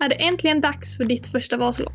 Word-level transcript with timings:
är 0.00 0.08
det 0.08 0.14
äntligen 0.14 0.60
dags 0.60 0.96
för 0.96 1.04
ditt 1.04 1.26
första 1.26 1.56
Vasalopp. 1.56 1.92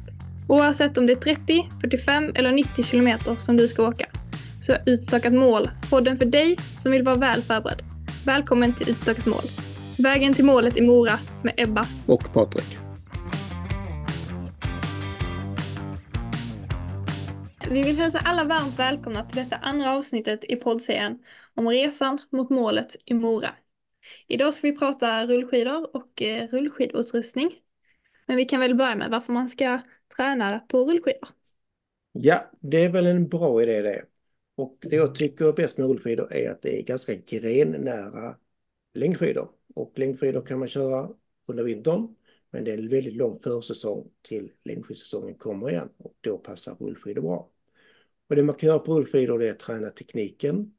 Oavsett 0.48 0.98
om 0.98 1.05
det 1.05 1.13
är 1.13 1.35
30, 1.35 1.69
45 1.82 2.32
eller 2.35 2.51
90 2.51 2.83
kilometer 2.83 3.35
som 3.35 3.58
du 3.58 3.67
ska 3.67 3.87
åka, 3.87 4.09
så 4.61 4.74
är 4.74 4.83
Utstakat 4.85 5.33
mål 5.33 5.69
podden 5.90 6.17
för 6.17 6.25
dig 6.25 6.58
som 6.77 6.92
vill 6.92 7.03
vara 7.03 7.16
väl 7.16 7.42
förberedd. 7.42 7.81
Välkommen 8.25 8.73
till 8.73 8.89
Utstakat 8.89 9.25
mål. 9.25 9.43
Vägen 9.97 10.34
till 10.34 10.45
målet 10.45 10.77
i 10.77 10.81
Mora 10.81 11.20
med 11.41 11.54
Ebba 11.57 11.86
och 12.05 12.34
Patrik. 12.34 12.78
Vi 17.70 17.84
vill 17.84 17.98
hälsa 17.98 18.20
alla 18.20 18.44
varmt 18.44 18.80
välkomna 18.80 19.24
till 19.24 19.38
detta 19.38 19.56
andra 19.56 19.92
avsnittet 19.92 20.44
i 20.44 20.56
poddserien 20.56 21.20
om 21.56 21.70
resan 21.70 22.20
mot 22.32 22.50
målet 22.50 22.96
i 23.06 23.14
Mora. 23.14 23.50
Idag 24.28 24.54
ska 24.54 24.68
vi 24.68 24.78
prata 24.78 25.26
rullskidor 25.26 25.96
och 25.96 26.22
eh, 26.22 26.48
rullskidutrustning. 26.48 27.52
Men 28.26 28.38
vi 28.38 28.46
kan 28.46 28.60
väl 28.60 28.75
börja 28.75 28.96
med 28.96 29.11
varför 29.11 29.34
man 29.34 29.50
ska 29.50 29.79
träna 30.18 30.60
på 30.60 30.79
rullskidor. 30.79 31.29
Ja, 32.11 32.52
det 32.59 32.84
är 32.84 32.89
väl 32.89 33.05
en 33.05 33.30
bra 33.30 33.63
idé 33.63 33.81
det. 33.81 34.05
Och 34.55 34.77
det 34.81 34.95
jag 34.95 35.16
tycker 35.16 35.45
är 35.45 35.53
bäst 35.53 35.77
med 35.77 35.88
rullskidor 35.88 36.33
är 36.33 36.52
att 36.52 36.61
det 36.61 36.80
är 36.80 36.83
ganska 36.83 37.16
grennära 37.16 38.38
längdskidor. 38.94 39.49
Och 39.75 39.99
längdskidor 39.99 40.41
kan 40.41 40.59
man 40.59 40.67
köra 40.67 41.09
under 41.45 41.63
vintern. 41.63 42.16
Men 42.49 42.63
det 42.63 42.71
är 42.71 42.77
en 42.77 42.89
väldigt 42.89 43.16
lång 43.16 43.39
försäsong 43.39 44.11
till 44.21 44.52
längdskidsäsongen 44.63 45.35
kommer 45.35 45.69
igen 45.69 45.89
och 45.97 46.16
då 46.21 46.38
passar 46.38 46.75
rullskidor 46.75 47.21
bra. 47.21 47.49
Och 48.30 48.35
det 48.35 48.44
man 48.44 48.55
kan 48.55 48.67
göra 48.67 48.80
på 48.80 48.95
rullskidor 48.95 49.44
är 49.44 49.52
att 49.52 49.59
träna 49.59 49.89
tekniken, 49.89 50.73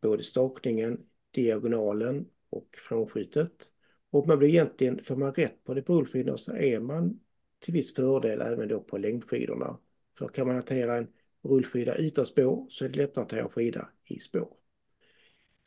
både 0.00 0.22
stakningen, 0.22 1.06
diagonalen 1.30 2.28
och 2.50 2.68
frånskjutet. 2.88 3.70
Och 4.10 4.26
man 4.26 4.38
blir 4.38 4.48
egentligen, 4.48 5.04
får 5.04 5.16
man 5.16 5.32
rätt 5.32 5.64
på 5.64 5.74
det 5.74 5.82
på 5.82 5.94
rullskidor 5.94 6.36
så 6.36 6.52
är 6.52 6.80
man 6.80 7.20
till 7.58 7.74
viss 7.74 7.94
fördel 7.94 8.40
även 8.40 8.68
då 8.68 8.80
på 8.80 8.98
längdskidorna. 8.98 9.78
För 10.18 10.28
kan 10.28 10.46
man 10.46 10.56
hantera 10.56 10.96
en 10.96 11.08
rullskida 11.42 11.94
utan 11.94 12.26
spår 12.26 12.66
så 12.68 12.84
är 12.84 12.88
det 12.88 12.96
lättare 12.96 13.22
att 13.22 13.32
hantera 13.32 13.48
skida 13.48 13.88
i 14.04 14.20
spår. 14.20 14.48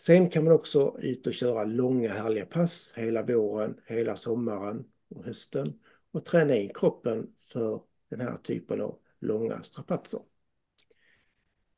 Sen 0.01 0.29
kan 0.29 0.43
man 0.43 0.53
också 0.53 0.97
ut 0.99 1.27
och 1.27 1.33
köra 1.33 1.63
långa 1.63 2.09
härliga 2.09 2.45
pass 2.45 2.93
hela 2.97 3.23
våren, 3.23 3.79
hela 3.85 4.15
sommaren 4.15 4.85
och 5.09 5.25
hösten 5.25 5.79
och 6.11 6.25
träna 6.25 6.55
in 6.55 6.71
kroppen 6.73 7.27
för 7.47 7.81
den 8.09 8.21
här 8.21 8.37
typen 8.37 8.81
av 8.81 8.99
långa 9.19 9.63
strapatser. 9.63 10.19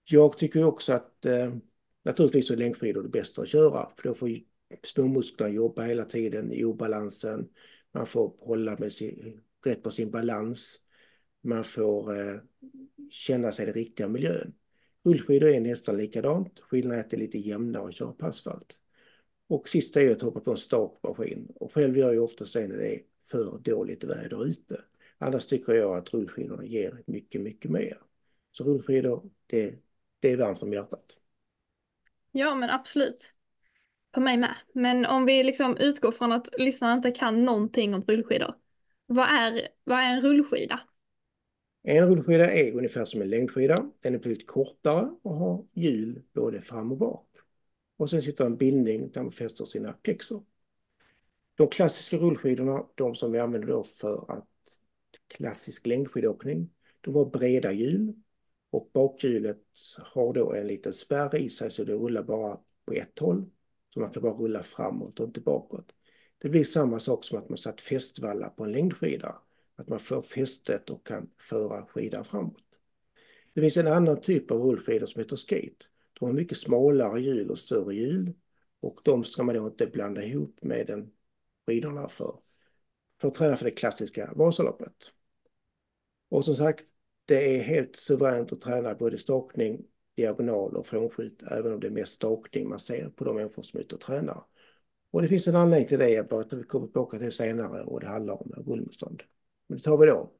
Jag 0.03 0.37
tycker 0.37 0.63
också 0.63 0.93
att 0.93 1.25
eh, 1.25 1.55
naturligtvis 2.03 2.51
är 2.51 2.57
längdskidor 2.57 3.03
det 3.03 3.09
bästa 3.09 3.41
att 3.41 3.47
köra 3.47 3.89
för 3.97 4.07
då 4.09 4.15
får 4.15 4.29
småmusklerna 4.83 5.53
jobbar 5.53 5.83
hela 5.83 6.05
tiden 6.05 6.51
i 6.51 6.63
obalansen. 6.63 7.49
Man 7.91 8.07
får 8.07 8.35
hålla 8.39 8.77
med 8.77 8.93
sin, 8.93 9.41
rätt 9.65 9.83
på 9.83 9.91
sin 9.91 10.11
balans. 10.11 10.81
Man 11.41 11.63
får 11.63 12.19
eh, 12.19 12.35
känna 13.09 13.51
sig 13.51 13.63
i 13.63 13.65
den 13.65 13.75
riktiga 13.75 14.07
miljön. 14.07 14.53
Rullskidor 15.03 15.49
är 15.49 15.59
nästan 15.59 15.97
likadant. 15.97 16.59
Skillnaden 16.59 16.99
är 16.99 17.03
att 17.03 17.09
det 17.09 17.17
är 17.17 17.19
lite 17.19 17.37
jämnare 17.37 17.87
att 17.87 17.95
köra 17.95 18.11
på 18.11 18.25
asfalt. 18.25 18.77
Och 19.47 19.69
sista 19.69 20.01
är 20.01 20.11
att 20.11 20.21
hoppa 20.21 20.39
på 20.39 20.51
en 20.51 20.57
stakmaskin. 20.57 21.51
Och 21.55 21.73
själv 21.73 21.97
gör 21.97 22.13
jag 22.13 22.23
oftast 22.23 22.53
det 22.53 22.67
när 22.67 22.77
det 22.77 22.95
är 22.95 23.01
för 23.31 23.59
dåligt 23.59 24.03
väder 24.03 24.45
ute. 24.45 24.81
Annars 25.17 25.45
tycker 25.45 25.73
jag 25.73 25.97
att 25.97 26.13
rullskidorna 26.13 26.65
ger 26.65 27.03
mycket, 27.07 27.41
mycket 27.41 27.71
mer. 27.71 28.01
Så 28.51 28.63
rullskidor, 28.63 29.29
det, 29.47 29.75
det 30.19 30.31
är 30.31 30.37
varmt 30.37 30.63
om 30.63 30.73
hjärtat. 30.73 31.17
Ja, 32.31 32.55
men 32.55 32.69
absolut. 32.69 33.33
På 34.15 34.21
mig 34.21 34.37
med. 34.37 34.55
Men 34.73 35.05
om 35.05 35.25
vi 35.25 35.43
liksom 35.43 35.77
utgår 35.77 36.11
från 36.11 36.31
att 36.31 36.49
lyssnarna 36.57 36.93
inte 36.93 37.11
kan 37.11 37.45
någonting 37.45 37.93
om 37.93 38.03
rullskidor. 38.07 38.55
Vad 39.05 39.27
är, 39.27 39.67
vad 39.83 39.99
är 39.99 40.13
en 40.13 40.21
rullskida? 40.21 40.79
En 41.83 42.07
rullskida 42.07 42.51
är 42.51 42.73
ungefär 42.73 43.05
som 43.05 43.21
en 43.21 43.29
längdskida. 43.29 43.91
Den 44.01 44.13
är 44.13 44.17
betydligt 44.17 44.47
kortare 44.47 45.15
och 45.21 45.35
har 45.35 45.65
hjul 45.73 46.21
både 46.33 46.61
fram 46.61 46.91
och 46.91 46.97
bak. 46.97 47.27
Och 47.97 48.09
sen 48.09 48.21
sitter 48.21 48.45
en 48.45 48.57
bindning 48.57 49.11
där 49.11 49.21
man 49.21 49.31
fäster 49.31 49.65
sina 49.65 49.93
pjäxor. 49.93 50.43
De 51.55 51.67
klassiska 51.67 52.17
rullskidorna, 52.17 52.85
de 52.95 53.15
som 53.15 53.31
vi 53.31 53.39
använder 53.39 53.67
då 53.67 53.83
för 53.83 54.31
att 54.31 54.49
klassisk 55.27 55.85
längdskidåkning, 55.87 56.69
de 57.01 57.15
har 57.15 57.25
breda 57.25 57.71
hjul 57.71 58.13
och 58.69 58.89
bakhjulet 58.93 59.63
har 60.13 60.33
då 60.33 60.53
en 60.53 60.67
liten 60.67 60.93
spärr 60.93 61.35
i 61.35 61.49
sig 61.49 61.71
så 61.71 61.83
det 61.83 61.93
rullar 61.93 62.23
bara 62.23 62.59
på 62.85 62.93
ett 62.93 63.19
håll. 63.19 63.45
Så 63.95 64.01
man 64.01 64.11
kan 64.11 64.23
bara 64.23 64.33
rulla 64.33 64.63
framåt 64.63 65.19
och 65.19 65.25
inte 65.25 65.41
bakåt. 65.41 65.91
Det 66.37 66.49
blir 66.49 66.63
samma 66.63 66.99
sak 66.99 67.23
som 67.23 67.37
att 67.37 67.49
man 67.49 67.57
satt 67.57 67.81
fästvallar 67.81 68.49
på 68.49 68.63
en 68.63 68.71
längdskida. 68.71 69.41
Att 69.75 69.89
man 69.89 69.99
får 69.99 70.21
fästet 70.21 70.89
och 70.89 71.07
kan 71.07 71.29
föra 71.37 71.85
skidan 71.85 72.25
framåt. 72.25 72.79
Det 73.53 73.61
finns 73.61 73.77
en 73.77 73.87
annan 73.87 74.21
typ 74.21 74.51
av 74.51 74.61
rullskidor 74.61 75.05
som 75.05 75.19
heter 75.19 75.35
skate. 75.35 75.85
De 76.19 76.25
har 76.25 76.33
mycket 76.33 76.57
smalare 76.57 77.21
hjul 77.21 77.51
och 77.51 77.59
större 77.59 77.95
hjul. 77.95 78.33
Och 78.79 78.99
de 79.03 79.23
ska 79.23 79.43
man 79.43 79.55
då 79.55 79.67
inte 79.67 79.87
blanda 79.87 80.23
ihop 80.23 80.59
med 80.61 80.87
den 80.87 81.11
skidorna 81.67 82.09
för, 82.09 82.39
för 83.21 83.27
att 83.27 83.33
träna 83.35 83.55
för 83.55 83.65
det 83.65 83.71
klassiska 83.71 84.33
Vasaloppet. 84.35 85.11
Och 86.29 86.45
som 86.45 86.55
sagt, 86.55 86.85
det 87.25 87.57
är 87.57 87.63
helt 87.63 87.95
suveränt 87.95 88.51
att 88.51 88.61
träna 88.61 88.95
både 88.95 89.17
stakning, 89.17 89.85
diagonal 90.15 90.75
och 90.75 90.87
frånskjut, 90.87 91.43
även 91.51 91.73
om 91.73 91.79
det 91.79 91.87
är 91.87 91.91
mest 91.91 92.13
stakning 92.13 92.69
man 92.69 92.79
ser 92.79 93.09
på 93.09 93.23
de 93.23 93.35
människor 93.35 93.63
som 93.63 93.79
är 93.79 93.83
ute 93.83 93.95
och 93.95 94.01
tränar. 94.01 94.43
Och 95.11 95.21
det 95.21 95.27
finns 95.27 95.47
en 95.47 95.55
anledning 95.55 95.87
till 95.87 95.99
det, 95.99 96.09
jag 96.09 96.27
bara 96.27 96.45
vi 96.51 96.63
kommer 96.63 96.87
tillbaka 96.87 97.19
till 97.19 97.31
senare 97.31 97.83
och 97.83 97.99
det 97.99 98.07
handlar 98.07 98.33
om 98.33 98.63
rullmotstånd. 98.67 99.23
Men 99.67 99.77
det 99.77 99.83
tar 99.83 99.97
vi 99.97 100.05
då. 100.05 100.31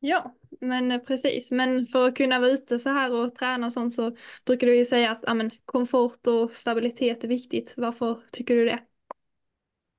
Ja, 0.00 0.34
men 0.60 1.04
precis. 1.04 1.50
Men 1.50 1.86
för 1.86 2.08
att 2.08 2.16
kunna 2.16 2.38
vara 2.38 2.50
ute 2.50 2.78
så 2.78 2.90
här 2.90 3.12
och 3.12 3.34
träna 3.34 3.66
och 3.66 3.72
sånt 3.72 3.94
så 3.94 4.16
brukar 4.44 4.66
du 4.66 4.76
ju 4.76 4.84
säga 4.84 5.10
att 5.10 5.24
ja, 5.26 5.34
men, 5.34 5.50
komfort 5.64 6.26
och 6.26 6.52
stabilitet 6.52 7.24
är 7.24 7.28
viktigt. 7.28 7.74
Varför 7.76 8.22
tycker 8.32 8.54
du 8.56 8.64
det? 8.64 8.78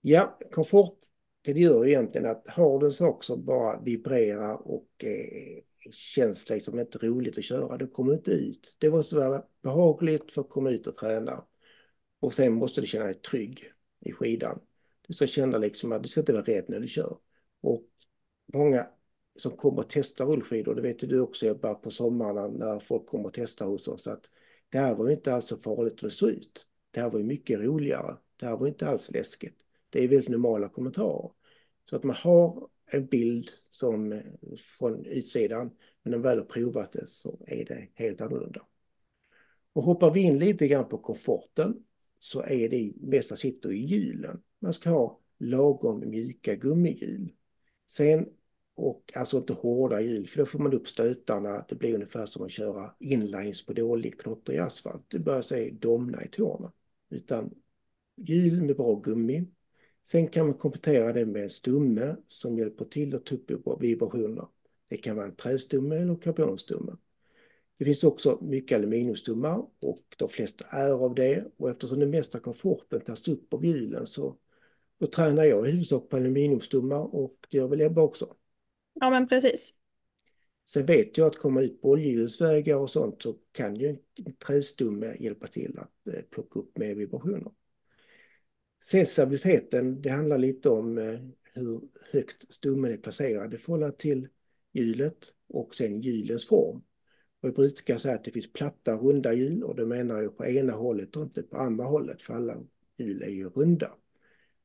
Ja, 0.02 0.38
komfort, 0.52 0.98
det 1.42 1.52
gör 1.52 1.88
egentligen 1.88 2.28
att 2.28 2.50
har 2.50 2.80
du 2.80 2.86
en 2.86 2.92
sak 2.92 3.24
som 3.24 3.46
bara 3.46 3.82
vibrerar 3.82 4.68
och 4.68 5.06
känns 5.92 6.50
liksom 6.50 6.80
inte 6.80 6.98
roligt 6.98 7.38
att 7.38 7.44
köra, 7.44 7.78
då 7.78 7.88
kommer 7.88 8.12
du 8.12 8.18
inte 8.18 8.32
ut. 8.32 8.76
Det 8.80 8.90
måste 8.90 9.16
vara 9.16 9.44
behagligt 9.62 10.32
för 10.32 10.42
att 10.42 10.50
komma 10.50 10.70
ut 10.70 10.88
och 10.88 10.96
träna. 10.96 11.46
Och 12.20 12.34
sen 12.34 12.54
måste 12.54 12.82
du 12.82 12.88
känna 12.88 13.06
dig 13.06 13.14
trygg 13.14 13.72
i 14.00 14.12
skidan. 14.12 14.60
Du 15.08 15.14
ska 15.14 15.28
känna 15.28 15.58
liksom 15.58 15.92
att 15.92 16.04
du 16.04 16.10
ska 16.10 16.20
inte 16.20 16.34
vara 16.34 16.44
rädd 16.44 16.66
när 16.68 16.80
du 16.80 16.88
kör. 16.88 17.18
Och 17.62 17.86
många 18.54 18.88
som 19.36 19.52
kommer 19.52 19.80
att 19.80 19.90
testa 19.90 20.24
rullskidor, 20.24 20.76
det 20.76 20.82
vet 20.82 21.00
du 21.00 21.20
också 21.20 21.56
bara 21.56 21.76
på 21.76 21.92
sommarna 21.92 22.48
när 22.48 22.80
folk 22.80 23.06
kommer 23.06 23.28
att 23.28 23.34
testa 23.34 23.66
hos 23.66 23.88
oss, 23.88 24.08
att 24.08 24.26
det 24.70 24.78
här 24.78 24.96
var 24.96 25.10
inte 25.10 25.34
alls 25.34 25.48
så 25.48 25.58
farligt 25.58 25.94
att 25.94 26.00
det 26.00 26.12
såg 26.12 26.30
ut. 26.30 26.68
Det 26.92 27.00
här 27.00 27.10
var 27.10 27.20
mycket 27.20 27.60
roligare. 27.60 28.18
Det 28.38 28.46
här 28.46 28.58
var 28.58 28.68
inte 28.68 28.88
alls 28.88 29.12
läskigt. 29.12 29.56
Det 29.90 30.04
är 30.04 30.08
väldigt 30.08 30.30
normala 30.30 30.70
kommentarer. 30.70 31.32
Så 31.90 31.96
att 31.96 32.04
man 32.04 32.16
har 32.16 32.70
en 32.92 33.08
bild 33.08 33.50
som 33.70 34.12
eh, 34.12 34.22
från 34.78 35.06
utsidan, 35.06 35.72
men 36.04 36.12
när 36.12 36.18
man 36.18 36.22
väl 36.22 36.38
har 36.38 36.46
provat 36.46 36.92
det 36.92 37.08
så 37.08 37.40
är 37.48 37.66
det 37.66 37.88
helt 37.94 38.22
annorlunda. 38.22 38.62
Och 39.74 39.84
hoppar 39.84 40.12
vi 40.12 40.22
in 40.22 40.40
lite 40.40 40.68
grann 40.68 40.90
på 40.90 40.98
komforten 40.98 41.84
så 42.20 42.42
är 42.42 42.70
det 42.70 42.94
mesta 43.02 43.36
sitter 43.36 43.72
i 43.72 43.86
hjulen. 43.86 44.42
Man 44.60 44.74
ska 44.74 44.90
ha 44.90 45.20
lagom 45.38 46.10
mjuka 46.10 46.56
gummihjul. 46.56 47.34
Sen, 47.88 48.30
och 48.76 49.12
alltså 49.16 49.38
inte 49.38 49.54
hårda 49.54 50.02
hjul, 50.02 50.28
för 50.28 50.38
då 50.38 50.46
får 50.46 50.60
man 50.60 50.74
upp 50.74 50.88
stötarna. 50.88 51.66
Det 51.70 51.76
blir 51.76 51.96
ungefär 51.96 52.26
som 52.26 52.46
att 52.46 52.52
köra 52.52 52.96
inlines 53.00 53.66
på 53.66 53.74
dålig 53.74 54.20
knottrig 54.20 54.58
asfalt. 54.58 55.06
Du 55.08 55.20
börjar 55.20 55.42
se 55.42 55.72
domna 55.72 56.24
i 56.24 56.28
tårna. 56.28 56.72
Utan 57.10 57.54
hjul 58.16 58.62
med 58.62 58.76
bra 58.76 58.96
gummi. 58.96 59.46
Sen 60.12 60.28
kan 60.28 60.46
man 60.46 60.58
komplettera 60.58 61.14
det 61.14 61.26
med 61.26 61.44
en 61.44 61.50
stumme 61.50 62.16
som 62.28 62.58
hjälper 62.58 62.86
till 62.86 63.16
att 63.16 63.26
ta 63.26 63.36
upp 63.36 63.82
vibrationer. 63.82 64.48
Det 64.88 64.98
kan 64.98 65.16
vara 65.16 65.26
en 65.26 65.36
trästumme 65.36 65.96
eller 65.96 66.16
karbonstumme. 66.16 66.98
Det 67.78 67.86
finns 67.86 68.04
också 68.04 68.40
mycket 68.42 68.76
aluminiumstummar 68.76 69.66
och 69.80 70.16
de 70.18 70.30
flesta 70.30 70.66
är 70.70 70.92
av 70.92 71.16
det. 71.16 71.46
Och 71.58 71.70
eftersom 71.70 72.00
den 72.00 72.10
mesta 72.10 72.40
komforten 72.40 73.02
tas 73.02 73.28
upp 73.28 73.54
av 73.54 73.66
hjulen 73.66 74.08
så 74.08 74.38
då 75.00 75.08
tränar 75.08 75.44
jag 75.44 75.68
i 75.68 75.72
huvudsak 75.72 76.10
på 76.10 76.18
aluminiumstummar 76.18 77.16
och 77.16 77.36
det 77.50 77.58
gör 77.58 77.68
väl 77.68 77.82
Ebba 77.82 78.02
också. 78.02 78.36
Ja 78.94 79.10
men 79.10 79.28
precis. 79.28 79.74
Sen 80.66 80.86
vet 80.86 81.18
jag 81.18 81.28
att 81.28 81.36
kommer 81.36 81.62
ut 81.62 81.82
på 81.82 81.90
oljeljusvägar 81.90 82.76
och 82.76 82.90
sånt 82.90 83.22
så 83.22 83.36
kan 83.52 83.76
ju 83.76 83.88
en 83.88 84.36
trästumme 84.46 85.16
hjälpa 85.20 85.48
till 85.48 85.80
att 85.80 86.14
eh, 86.14 86.22
plocka 86.22 86.60
upp 86.60 86.78
mer 86.78 86.96
vibrationer. 86.96 87.52
Sen 88.84 89.06
stabiliteten, 89.06 90.02
det 90.02 90.10
handlar 90.10 90.38
lite 90.38 90.70
om 90.70 90.98
eh, 90.98 91.20
hur 91.54 91.82
högt 92.12 92.54
stummen 92.54 92.92
är 92.92 92.98
placerad 92.98 93.54
i 93.54 93.58
förhållande 93.58 93.98
till 93.98 94.28
hjulet 94.74 95.34
och 95.48 95.76
sen 95.76 96.02
hjulens 96.02 96.48
form. 96.48 96.82
Och 97.42 97.48
jag 97.48 97.56
brukar 97.56 97.98
säga 97.98 98.16
att 98.16 98.24
det 98.24 98.32
finns 98.32 98.54
platta 98.54 98.98
runda 98.98 99.34
hjul 99.34 99.64
och 99.64 99.76
det 99.76 99.86
menar 99.86 100.22
jag 100.22 100.38
på 100.38 100.46
ena 100.46 100.74
hållet 100.74 101.16
och 101.16 101.22
inte 101.22 101.44
på 101.44 101.58
andra 101.58 101.86
hållet 101.86 102.22
för 102.22 102.34
alla 102.34 102.58
hjul 102.98 103.24
är 103.24 103.30
ju 103.30 103.50
runda. 103.50 103.96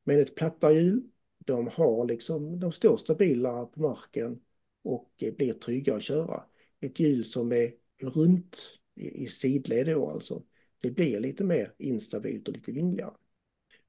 Men 0.03 0.19
ett 0.19 0.35
platta 0.35 0.73
hjul, 0.73 1.03
de 1.37 1.67
har 1.67 2.05
liksom, 2.05 2.59
de 2.59 2.71
står 2.71 2.97
stabilare 2.97 3.65
på 3.65 3.81
marken 3.81 4.39
och 4.83 5.11
eh, 5.17 5.33
blir 5.33 5.53
trygga 5.53 5.95
att 5.95 6.03
köra. 6.03 6.43
Ett 6.79 6.99
hjul 6.99 7.25
som 7.25 7.51
är 7.51 7.71
runt 8.01 8.79
i 8.95 9.25
sidled 9.25 9.87
då 9.87 10.09
alltså, 10.09 10.43
det 10.81 10.91
blir 10.91 11.19
lite 11.19 11.43
mer 11.43 11.73
instabilt 11.77 12.47
och 12.47 12.53
lite 12.53 12.71
vingligare. 12.71 13.13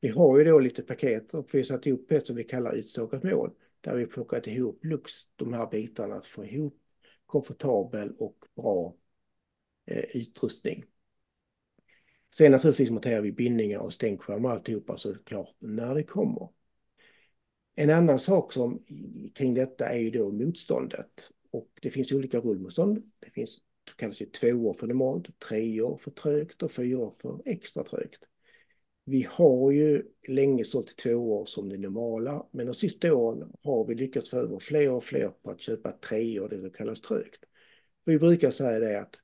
Vi 0.00 0.08
har 0.08 0.38
ju 0.38 0.44
då 0.44 0.58
lite 0.58 0.82
paket 0.82 1.34
och 1.34 1.48
vi 1.52 1.58
har 1.58 1.64
satt 1.64 1.86
ihop 1.86 2.12
ett 2.12 2.26
som 2.26 2.36
vi 2.36 2.44
kallar 2.44 2.72
utstakat 2.72 3.22
mål 3.22 3.50
där 3.80 3.96
vi 3.96 4.06
plockat 4.06 4.46
ihop 4.46 4.84
Lux, 4.84 5.12
de 5.36 5.52
här 5.52 5.70
bitarna 5.70 6.14
att 6.14 6.26
få 6.26 6.44
ihop 6.44 6.78
komfortabel 7.26 8.12
och 8.18 8.44
bra 8.56 8.96
eh, 9.86 10.04
utrustning. 10.16 10.84
Sen 12.34 12.52
naturligtvis 12.52 12.90
monterar 12.90 13.20
vi 13.20 13.32
bindningar 13.32 13.78
och 13.78 13.92
stänkskärmar 13.92 14.48
och 14.48 14.54
alltihopa 14.54 14.96
såklart 14.96 15.54
när 15.58 15.94
det 15.94 16.02
kommer. 16.02 16.48
En 17.74 17.90
annan 17.90 18.18
sak 18.18 18.52
som 18.52 18.84
kring 19.34 19.54
detta 19.54 19.88
är 19.88 19.98
ju 19.98 20.10
då 20.10 20.30
motståndet. 20.30 21.30
Och 21.50 21.68
det 21.82 21.90
finns 21.90 22.12
olika 22.12 22.40
rullmotstånd. 22.40 23.12
Det 23.18 23.30
finns 23.30 23.60
så 23.88 23.96
kallas 23.96 24.20
ju 24.20 24.26
två 24.26 24.48
år 24.48 24.74
för 24.74 24.86
normalt, 24.86 25.38
tre 25.38 25.80
år 25.80 25.98
för 25.98 26.10
trögt 26.10 26.62
och 26.62 26.72
fyra 26.72 26.98
år 26.98 27.14
för 27.18 27.42
extra 27.44 27.84
trögt. 27.84 28.24
Vi 29.08 29.26
har 29.30 29.70
ju 29.70 30.02
länge 30.28 30.64
sålt 30.64 30.96
två 30.96 31.14
år 31.14 31.46
som 31.46 31.68
det 31.68 31.78
normala, 31.78 32.46
men 32.50 32.66
de 32.66 32.74
sista 32.74 33.14
åren 33.14 33.52
har 33.62 33.84
vi 33.84 33.94
lyckats 33.94 34.30
få 34.30 34.36
över 34.36 34.58
fler 34.58 34.92
och 34.92 35.04
fler 35.04 35.28
på 35.28 35.50
att 35.50 35.60
köpa 35.60 35.92
tre 35.92 36.40
år, 36.40 36.48
det 36.48 36.60
som 36.60 36.70
kallas 36.70 37.00
trögt. 37.00 37.44
Vi 38.04 38.18
brukar 38.18 38.50
säga 38.50 38.78
det 38.78 39.00
att 39.00 39.20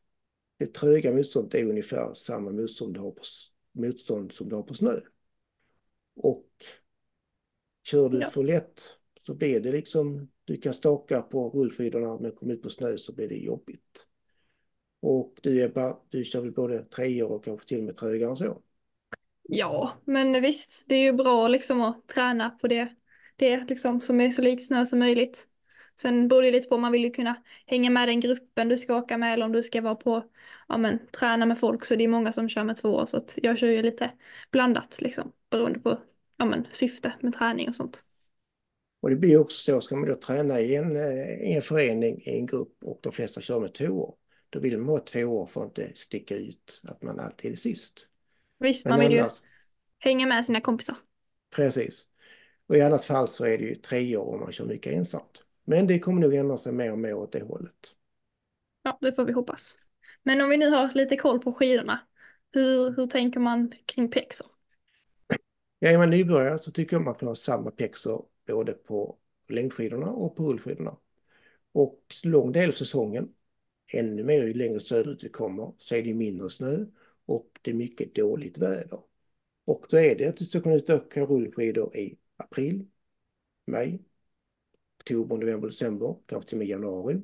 det 0.59 0.75
tröga 0.75 1.13
motståndet 1.13 1.55
är 1.55 1.67
ungefär 1.67 2.15
samma 2.15 2.51
motstånd 2.51 2.95
du 2.95 3.01
har 3.01 3.11
på, 3.11 3.23
motstånd 3.73 4.33
som 4.33 4.49
du 4.49 4.57
har 4.57 4.63
på 4.63 4.75
snö. 4.75 5.01
Och 6.17 6.49
kör 7.87 8.09
du 8.09 8.21
ja. 8.21 8.31
för 8.31 8.45
lätt 8.45 8.81
så 9.21 9.35
blir 9.35 9.61
det 9.61 9.73
liksom, 9.73 10.31
du 10.45 10.57
kan 10.57 10.75
staka 10.75 11.23
på 11.23 11.51
rullskidorna 11.51 12.19
men 12.19 12.33
kommer 12.33 12.55
ut 12.55 12.63
på 12.63 12.71
snö 12.71 12.97
så 12.99 13.13
blir 13.13 13.29
det 13.29 13.39
jobbigt. 13.39 14.07
Och 15.01 15.39
du 15.43 15.63
Ebba, 15.63 15.99
du 16.09 16.25
kör 16.25 16.41
väl 16.41 16.53
både 16.53 16.85
treor 16.85 17.31
och 17.31 17.45
kanske 17.45 17.69
till 17.69 17.79
och 17.79 17.85
med 17.85 17.97
trögare 17.97 18.31
än 18.31 18.37
så? 18.37 18.63
Ja, 19.43 19.93
men 20.05 20.43
visst, 20.43 20.85
det 20.89 20.95
är 20.95 21.01
ju 21.01 21.13
bra 21.13 21.49
liksom 21.49 21.81
att 21.81 22.09
träna 22.09 22.51
på 22.51 22.69
det, 22.69 22.89
det 23.37 23.65
liksom 23.69 24.01
som 24.01 24.21
är 24.21 24.31
så 24.31 24.43
likt 24.43 24.67
snö 24.67 24.87
som 24.87 24.99
möjligt. 24.99 25.49
Sen 25.97 26.29
beror 26.29 26.43
det 26.43 26.51
lite 26.51 26.69
på 26.69 26.79
man 26.79 26.93
vill 26.93 27.05
ju 27.05 27.11
kunna 27.11 27.43
hänga 27.67 27.91
med 27.91 28.09
den 28.09 28.21
gruppen 28.21 28.69
du 28.69 28.79
ska 28.79 28.97
åka 28.97 29.19
med 29.19 29.33
eller 29.35 29.47
om 29.47 29.53
du 29.53 29.63
ska 29.63 29.81
vara 29.81 29.95
på, 29.95 30.25
ja 30.69 30.79
men 30.79 31.07
träna 31.07 31.47
med 31.47 31.59
folk 31.59 31.85
så 31.85 31.97
det 31.97 32.05
är 32.05 32.09
många 32.09 32.33
som 32.33 32.49
kör 32.49 32.65
med 32.65 32.77
två 32.77 32.89
år 32.89 33.07
så 33.07 33.17
att 33.17 33.39
jag 33.43 33.59
kör 33.59 33.69
ju 33.69 33.83
lite 33.83 34.11
blandat 34.51 34.99
liksom 35.01 35.33
beroende 35.51 35.79
på, 35.79 35.99
ja 36.37 36.45
men 36.45 36.67
syfte 36.73 37.13
med 37.21 37.33
träning 37.33 37.69
och 37.69 37.77
sånt. 37.77 38.05
Och 39.01 39.11
det 39.11 39.17
blir 39.17 39.39
också 39.39 39.59
så, 39.59 39.81
ska 39.81 39.97
man 39.97 40.09
då 40.09 40.15
träna 40.15 40.61
i 40.61 40.77
en, 40.77 40.97
eh, 40.97 41.51
i 41.51 41.53
en 41.53 41.63
förening, 41.63 42.23
i 42.23 42.39
en 42.39 42.47
grupp 42.47 42.85
och 42.85 42.99
de 43.03 43.13
flesta 43.13 43.41
kör 43.41 43.61
med 43.61 43.75
två 43.75 43.87
år, 43.87 44.15
då 44.51 44.61
vill 44.61 44.79
man 44.79 44.89
ha 44.89 44.99
två 44.99 45.25
år 45.25 45.47
för 45.47 45.61
att 45.61 45.79
inte 45.79 45.93
sticka 45.97 46.37
ut 46.37 46.81
att 46.85 47.03
man 47.03 47.21
alltid 47.21 47.53
är 47.53 47.57
sist. 47.57 48.09
Visst, 48.63 48.87
man 48.87 49.01
vill 49.01 49.19
annars, 49.19 49.33
ju 49.33 49.47
hänga 49.99 50.27
med 50.27 50.45
sina 50.45 50.61
kompisar. 50.61 50.97
Precis. 51.51 52.07
Och 52.67 52.77
i 52.77 52.81
annat 52.81 53.05
fall 53.05 53.29
så 53.29 53.45
är 53.45 53.59
det 53.59 53.65
ju 53.65 53.75
tre 53.75 54.17
år 54.17 54.35
om 54.35 54.41
man 54.41 54.53
kör 54.53 54.65
mycket 54.65 54.93
ensamt. 54.93 55.45
Men 55.65 55.87
det 55.87 55.99
kommer 55.99 56.21
nog 56.21 56.35
ändra 56.35 56.59
sig 56.59 56.73
mer 56.73 56.93
och 56.93 56.99
mer 56.99 57.15
åt 57.15 57.33
det 57.33 57.43
hållet. 57.43 57.95
Ja, 58.83 58.99
det 59.01 59.13
får 59.13 59.25
vi 59.25 59.33
hoppas. 59.33 59.79
Men 60.23 60.41
om 60.41 60.49
vi 60.49 60.57
nu 60.57 60.71
har 60.71 60.93
lite 60.95 61.17
koll 61.17 61.41
på 61.41 61.53
skidorna, 61.53 62.01
hur, 62.53 62.97
hur 62.97 63.07
tänker 63.07 63.41
man 63.41 63.73
kring 63.87 64.11
pexor? 64.11 64.47
Ja, 65.79 65.89
är 65.89 65.99
man 65.99 66.11
nybörjare 66.11 66.59
så 66.59 66.71
tycker 66.71 66.97
jag 66.97 67.05
man 67.05 67.15
kan 67.15 67.29
ha 67.29 67.35
samma 67.35 67.71
pexor 67.71 68.27
både 68.47 68.73
på 68.73 69.17
längdskidorna 69.49 70.11
och 70.11 70.37
på 70.37 70.45
rullskidorna. 70.45 70.97
Och 71.73 72.05
lång 72.25 72.53
del 72.53 72.69
av 72.69 72.73
säsongen, 72.73 73.29
ännu 73.93 74.25
mer 74.25 74.45
ju 74.45 74.55
längre 74.55 74.81
söderut 74.81 75.25
vi 75.25 75.29
kommer, 75.29 75.73
så 75.79 75.95
är 75.95 76.03
det 76.03 76.15
mindre 76.15 76.51
snö 76.51 76.87
och 77.27 77.61
det 77.63 77.71
är 77.71 77.75
mycket 77.75 78.15
dåligt 78.15 78.59
väder. 78.59 79.01
Och 79.65 79.87
då 79.91 79.99
är 79.99 80.17
det 80.17 80.27
att 80.27 80.37
du 80.37 80.45
ska 80.45 80.61
kunna 80.61 80.97
åka 80.97 81.25
rullskidor 81.25 81.97
i 81.97 82.19
april, 82.37 82.87
maj, 83.67 84.03
oktober, 85.01 85.37
november, 85.37 85.69
december, 85.69 86.17
kanske 86.27 86.49
till 86.49 86.57
och 86.57 86.59
med 86.59 86.69
januari. 86.69 87.23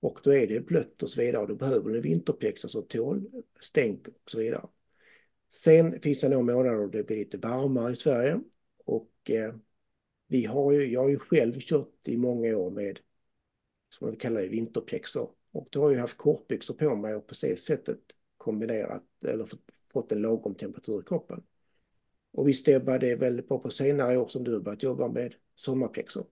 Och 0.00 0.20
då 0.24 0.34
är 0.34 0.46
det 0.46 0.66
blött 0.66 1.02
och 1.02 1.10
så 1.10 1.20
vidare 1.20 1.42
och 1.42 1.48
då 1.48 1.54
behöver 1.54 1.90
du 1.90 2.00
vinterpjäxor 2.00 2.68
som 2.68 2.80
alltså 2.80 2.98
tål 2.98 3.42
stänk 3.60 4.08
och 4.08 4.30
så 4.30 4.38
vidare. 4.38 4.68
Sen 5.48 6.00
finns 6.00 6.20
det 6.20 6.28
några 6.28 6.54
månader 6.54 6.78
då 6.78 6.86
det 6.86 7.06
blir 7.06 7.16
lite 7.16 7.38
varmare 7.38 7.92
i 7.92 7.96
Sverige 7.96 8.40
och 8.84 9.30
eh, 9.30 9.54
vi 10.26 10.44
har 10.44 10.72
ju, 10.72 10.86
jag 10.86 11.00
har 11.00 11.08
ju 11.08 11.18
själv 11.18 11.60
kört 11.60 12.08
i 12.08 12.16
många 12.16 12.56
år 12.56 12.70
med, 12.70 12.98
som 13.88 14.06
man 14.06 14.16
kallar 14.16 14.42
det, 14.42 14.48
vinterpjäxor. 14.48 15.30
Och 15.52 15.68
då 15.70 15.82
har 15.82 15.90
jag 15.90 16.00
haft 16.00 16.16
kortbyxor 16.16 16.74
på 16.74 16.94
mig 16.94 17.14
och 17.14 17.26
på 17.26 17.34
det 17.40 17.56
sättet 17.56 18.00
kombinerat 18.40 19.04
eller 19.26 19.46
fått 19.92 20.12
en 20.12 20.22
lagom 20.22 20.54
temperatur 20.54 21.00
i 21.00 21.04
kroppen. 21.04 21.42
Och 22.32 22.48
visst 22.48 22.68
Ebba, 22.68 22.98
det 22.98 23.10
är 23.10 23.16
väldigt 23.16 23.48
bra 23.48 23.58
på 23.58 23.70
senare 23.70 24.18
år 24.18 24.28
som 24.28 24.44
du 24.44 24.52
har 24.52 24.60
börjat 24.60 24.82
jobba 24.82 25.08
med 25.08 25.34
sommarpjäxor. 25.54 26.26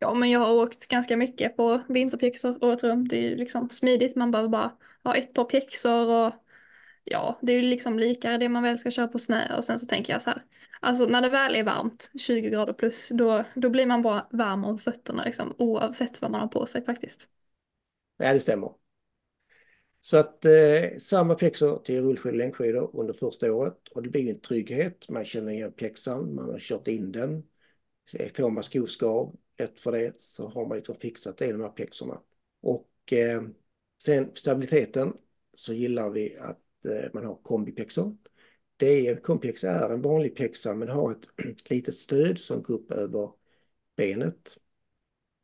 Ja, 0.00 0.14
men 0.14 0.30
jag 0.30 0.40
har 0.40 0.54
åkt 0.54 0.88
ganska 0.88 1.16
mycket 1.16 1.56
på 1.56 1.82
vinterpjäxor 1.88 2.64
året 2.64 2.82
runt. 2.84 3.10
Det 3.10 3.16
är 3.16 3.30
ju 3.30 3.36
liksom 3.36 3.70
smidigt, 3.70 4.16
man 4.16 4.30
behöver 4.30 4.48
bara 4.48 4.72
ha 5.04 5.14
ett 5.16 5.34
par 5.34 5.44
pjäxor 5.44 6.06
och 6.08 6.34
ja, 7.04 7.38
det 7.42 7.52
är 7.52 7.56
ju 7.56 7.62
liksom 7.62 7.98
likare 7.98 8.38
det 8.38 8.48
man 8.48 8.62
väl 8.62 8.78
ska 8.78 8.90
köra 8.90 9.08
på 9.08 9.18
snö 9.18 9.56
och 9.56 9.64
sen 9.64 9.78
så 9.78 9.86
tänker 9.86 10.12
jag 10.12 10.22
så 10.22 10.30
här. 10.30 10.44
Alltså 10.80 11.06
när 11.06 11.22
det 11.22 11.28
väl 11.28 11.56
är 11.56 11.64
varmt, 11.64 12.10
20 12.18 12.50
grader 12.50 12.72
plus, 12.72 13.08
då, 13.08 13.44
då 13.54 13.70
blir 13.70 13.86
man 13.86 14.02
bara 14.02 14.26
varm 14.30 14.64
om 14.64 14.78
fötterna 14.78 15.24
liksom 15.24 15.54
oavsett 15.58 16.22
vad 16.22 16.30
man 16.30 16.40
har 16.40 16.48
på 16.48 16.66
sig 16.66 16.84
faktiskt. 16.84 17.28
Ja, 18.16 18.32
det 18.32 18.40
stämmer. 18.40 18.87
Så 20.00 20.16
att 20.16 20.44
eh, 20.44 20.98
samma 20.98 21.34
pjäxor 21.34 21.78
till 21.78 22.02
rullskidor 22.02 22.32
och 22.32 22.38
längdskidor 22.38 22.90
under 23.00 23.14
första 23.14 23.52
året 23.52 23.88
och 23.88 24.02
det 24.02 24.08
blir 24.08 24.30
en 24.30 24.40
trygghet. 24.40 25.08
Man 25.08 25.24
känner 25.24 25.52
igen 25.52 25.72
pjäxan, 25.72 26.34
man 26.34 26.50
har 26.50 26.58
kört 26.58 26.88
in 26.88 27.12
den. 27.12 27.42
Får 28.36 28.50
man 28.50 28.62
skoskav, 28.62 29.36
lätt 29.58 29.80
för 29.80 29.92
det, 29.92 30.20
så 30.20 30.48
har 30.48 30.66
man 30.66 30.76
liksom 30.76 30.94
fixat 30.94 31.38
det 31.38 31.46
i 31.46 31.52
de 31.52 31.60
här 31.60 31.68
pjäxorna. 31.68 32.20
Och 32.60 33.12
eh, 33.12 33.42
sen 34.02 34.30
stabiliteten 34.34 35.12
så 35.54 35.72
gillar 35.72 36.10
vi 36.10 36.36
att 36.36 36.84
eh, 36.84 37.10
man 37.12 37.24
har 37.24 37.34
kombipjäxor. 37.42 38.16
Det 38.76 39.08
är, 39.08 39.16
kombipjäxa 39.16 39.70
är 39.70 39.90
en 39.90 40.02
vanlig 40.02 40.36
pjäxa 40.36 40.74
men 40.74 40.88
har 40.88 41.10
ett 41.12 41.26
litet 41.70 41.98
stöd 41.98 42.38
som 42.38 42.62
går 42.62 42.74
upp 42.74 42.90
över 42.90 43.32
benet 43.96 44.56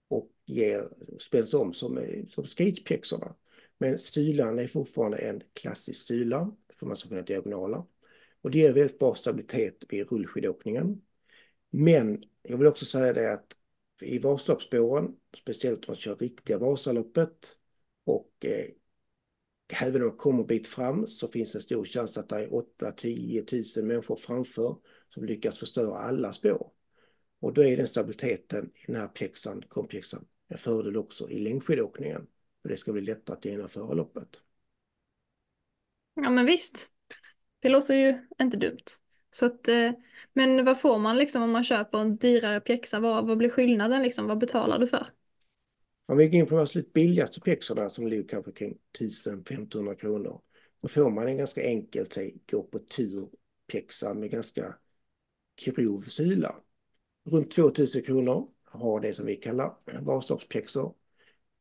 och 0.09 0.31
ger, 0.45 0.89
spänns 1.19 1.55
om 1.55 1.73
som, 1.73 1.99
eh, 1.99 2.27
som 2.27 2.47
skridpjäxorna. 2.47 3.35
Men 3.79 3.99
stylan 3.99 4.59
är 4.59 4.67
fortfarande 4.67 5.19
en 5.19 5.43
klassisk 5.53 6.01
styla 6.01 6.57
för 6.79 6.87
man 6.87 6.97
ska 6.97 7.09
kunna 7.09 7.23
diagonala. 7.23 7.87
Och 8.43 8.51
det 8.51 8.59
ger 8.59 8.73
väldigt 8.73 8.99
bra 8.99 9.15
stabilitet 9.15 9.85
vid 9.89 10.11
rullskidåkningen. 10.13 11.03
Men 11.71 12.23
jag 12.43 12.59
vill 12.59 12.67
också 12.67 12.85
säga 12.85 13.13
det 13.13 13.33
att 13.33 13.57
i 14.01 14.19
Vasaloppsspåren, 14.19 15.17
speciellt 15.37 15.79
om 15.79 15.85
man 15.89 15.97
kör 15.97 16.17
riktiga 16.17 16.59
Vasaloppet 16.59 17.57
och 18.05 18.33
eh, 18.41 18.67
även 19.83 20.03
om 20.03 20.09
man 20.09 20.17
kommer 20.17 20.41
en 20.41 20.47
bit 20.47 20.69
fram 20.69 21.07
så 21.07 21.29
finns 21.29 21.53
det 21.53 21.59
en 21.59 21.63
stor 21.63 21.85
chans 21.85 22.19
att 22.19 22.29
det 22.29 22.37
är 22.37 22.49
8-10 22.49 23.79
000 23.81 23.87
människor 23.87 24.17
framför 24.17 24.77
som 25.09 25.25
lyckas 25.25 25.59
förstöra 25.59 25.99
alla 25.99 26.33
spår. 26.33 26.71
Och 27.41 27.55
då 27.55 27.65
är 27.65 27.77
den 27.77 27.87
stabiliteten 27.87 28.71
i 28.75 28.87
den 28.87 28.97
här 28.97 29.09
pjäxan, 29.09 29.63
kompjäxan, 29.69 30.27
en 30.49 30.59
fördel 30.59 30.97
också 30.97 31.31
i 31.31 31.39
längdskidåkningen. 31.39 32.27
För 32.65 32.69
det 32.69 32.77
ska 32.77 32.93
bli 32.93 33.03
lättare 33.03 33.37
att 33.37 33.45
genomföra 33.45 33.95
loppet. 33.95 34.41
Ja 36.15 36.31
men 36.31 36.47
visst. 36.47 36.89
Det 37.61 37.69
låter 37.69 37.95
ju 37.95 38.27
inte 38.41 38.57
dumt. 38.57 38.85
Så 39.31 39.47
att, 39.47 39.69
eh, 39.69 39.93
men 40.33 40.65
vad 40.65 40.81
får 40.81 40.99
man 40.99 41.17
liksom 41.17 41.43
om 41.43 41.51
man 41.51 41.65
köper 41.65 41.99
en 41.99 42.17
dyrare 42.17 42.61
pjäxa? 42.61 43.01
Vad, 43.01 43.27
vad 43.27 43.39
blir 43.39 43.49
skillnaden 43.49 44.03
liksom? 44.03 44.27
Vad 44.27 44.39
betalar 44.39 44.79
du 44.79 44.87
för? 44.87 45.07
Om 46.07 46.17
vi 46.17 46.29
går 46.29 46.35
in 46.35 46.47
på 46.47 46.55
de 46.55 46.61
absolut 46.63 46.93
billigaste 46.93 47.41
pjäxorna 47.41 47.91
som 47.91 48.07
ligger 48.07 48.29
kanske 48.29 48.53
kring 48.53 48.79
1500 48.99 49.95
kronor. 49.95 50.41
Då 50.83 50.89
får 50.89 51.11
man 51.11 51.29
en 51.29 51.37
ganska 51.37 51.63
enkel 51.63 52.07
gå 52.51 52.63
på 52.63 52.79
tur 52.79 53.29
pjäxa 53.67 54.15
med 54.15 54.31
ganska 54.31 54.75
grov 55.65 56.01
sula. 56.01 56.57
Runt 57.31 57.51
2000 57.51 58.03
kronor 58.03 58.49
har 58.65 59.01
det 59.01 59.15
som 59.15 59.27
vi 59.27 59.37
kallar 59.37 59.75
Vasaloppspjäxor. 60.01 60.95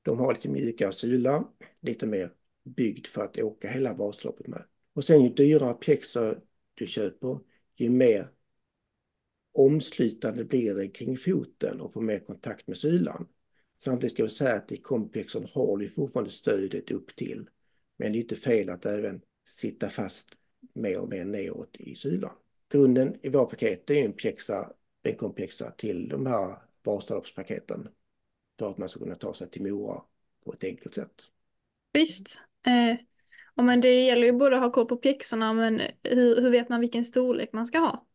De 0.03 0.19
har 0.19 0.33
lite 0.33 0.49
mjukare 0.49 0.91
sula, 0.91 1.47
lite 1.81 2.05
mer 2.05 2.33
byggd 2.63 3.07
för 3.07 3.21
att 3.21 3.37
åka 3.37 3.69
hela 3.69 3.93
Vasaloppet 3.93 4.47
med. 4.47 4.63
Och 4.93 5.03
sen 5.03 5.23
ju 5.23 5.29
dyrare 5.29 5.73
pjäxor 5.73 6.41
du 6.73 6.87
köper, 6.87 7.39
ju 7.75 7.89
mer 7.89 8.27
omslutande 9.53 10.43
blir 10.43 10.75
den 10.75 10.91
kring 10.91 11.17
foten 11.17 11.81
och 11.81 11.93
får 11.93 12.01
mer 12.01 12.19
kontakt 12.19 12.67
med 12.67 12.77
sylan. 12.77 13.27
Samtidigt 13.77 14.13
ska 14.13 14.23
jag 14.23 14.31
säga 14.31 14.53
att 14.53 14.71
i 14.71 14.77
kompexen 14.77 15.47
har 15.53 15.77
du 15.77 15.89
fortfarande 15.89 16.31
stödet 16.31 16.91
upp 16.91 17.15
till. 17.15 17.49
Men 17.97 18.11
det 18.11 18.17
är 18.17 18.21
inte 18.21 18.35
fel 18.35 18.69
att 18.69 18.85
även 18.85 19.21
sitta 19.45 19.89
fast 19.89 20.27
mer 20.73 20.99
och 20.99 21.09
mer 21.09 21.25
neråt 21.25 21.75
i 21.79 21.95
sylan. 21.95 22.35
Grunden 22.69 23.15
i 23.21 23.29
vår 23.29 23.45
paket 23.45 23.89
är 23.89 24.05
en 24.05 24.13
pjäxa 24.13 24.73
benkomplexa 25.03 25.71
till 25.71 26.09
de 26.09 26.25
här 26.25 26.57
Vasaloppspaketen 26.83 27.87
för 28.59 28.69
att 28.69 28.77
man 28.77 28.89
ska 28.89 28.99
kunna 28.99 29.15
ta 29.15 29.33
sig 29.33 29.49
till 29.49 29.61
Mora 29.61 30.01
på 30.45 30.53
ett 30.53 30.63
enkelt 30.63 30.95
sätt. 30.95 31.13
Visst. 31.93 32.41
Eh, 32.65 32.97
ja, 33.55 33.63
men 33.63 33.81
det 33.81 34.03
gäller 34.03 34.25
ju 34.25 34.31
både 34.31 34.55
att 34.55 34.61
ha 34.61 34.71
koll 34.71 34.85
på 34.85 34.97
pjäxorna 34.97 35.53
men 35.53 35.81
hur, 36.03 36.41
hur 36.41 36.49
vet 36.49 36.69
man 36.69 36.79
vilken 36.79 37.05
storlek 37.05 37.53
man 37.53 37.65
ska 37.65 37.77
ha? 37.77 38.05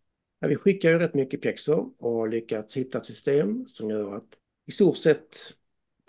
Ja, 0.41 0.49
vi 0.49 0.57
skickar 0.57 0.91
ju 0.91 0.99
rätt 0.99 1.15
mycket 1.15 1.43
pjäxor 1.43 1.93
och 1.99 2.11
har 2.11 2.29
lyckats 2.29 2.77
hitta 2.77 2.99
ett 2.99 3.07
system 3.07 3.69
som 3.69 3.91
gör 3.91 4.17
att 4.17 4.39
i 4.67 4.73
stort 4.73 4.97
sett 4.97 5.37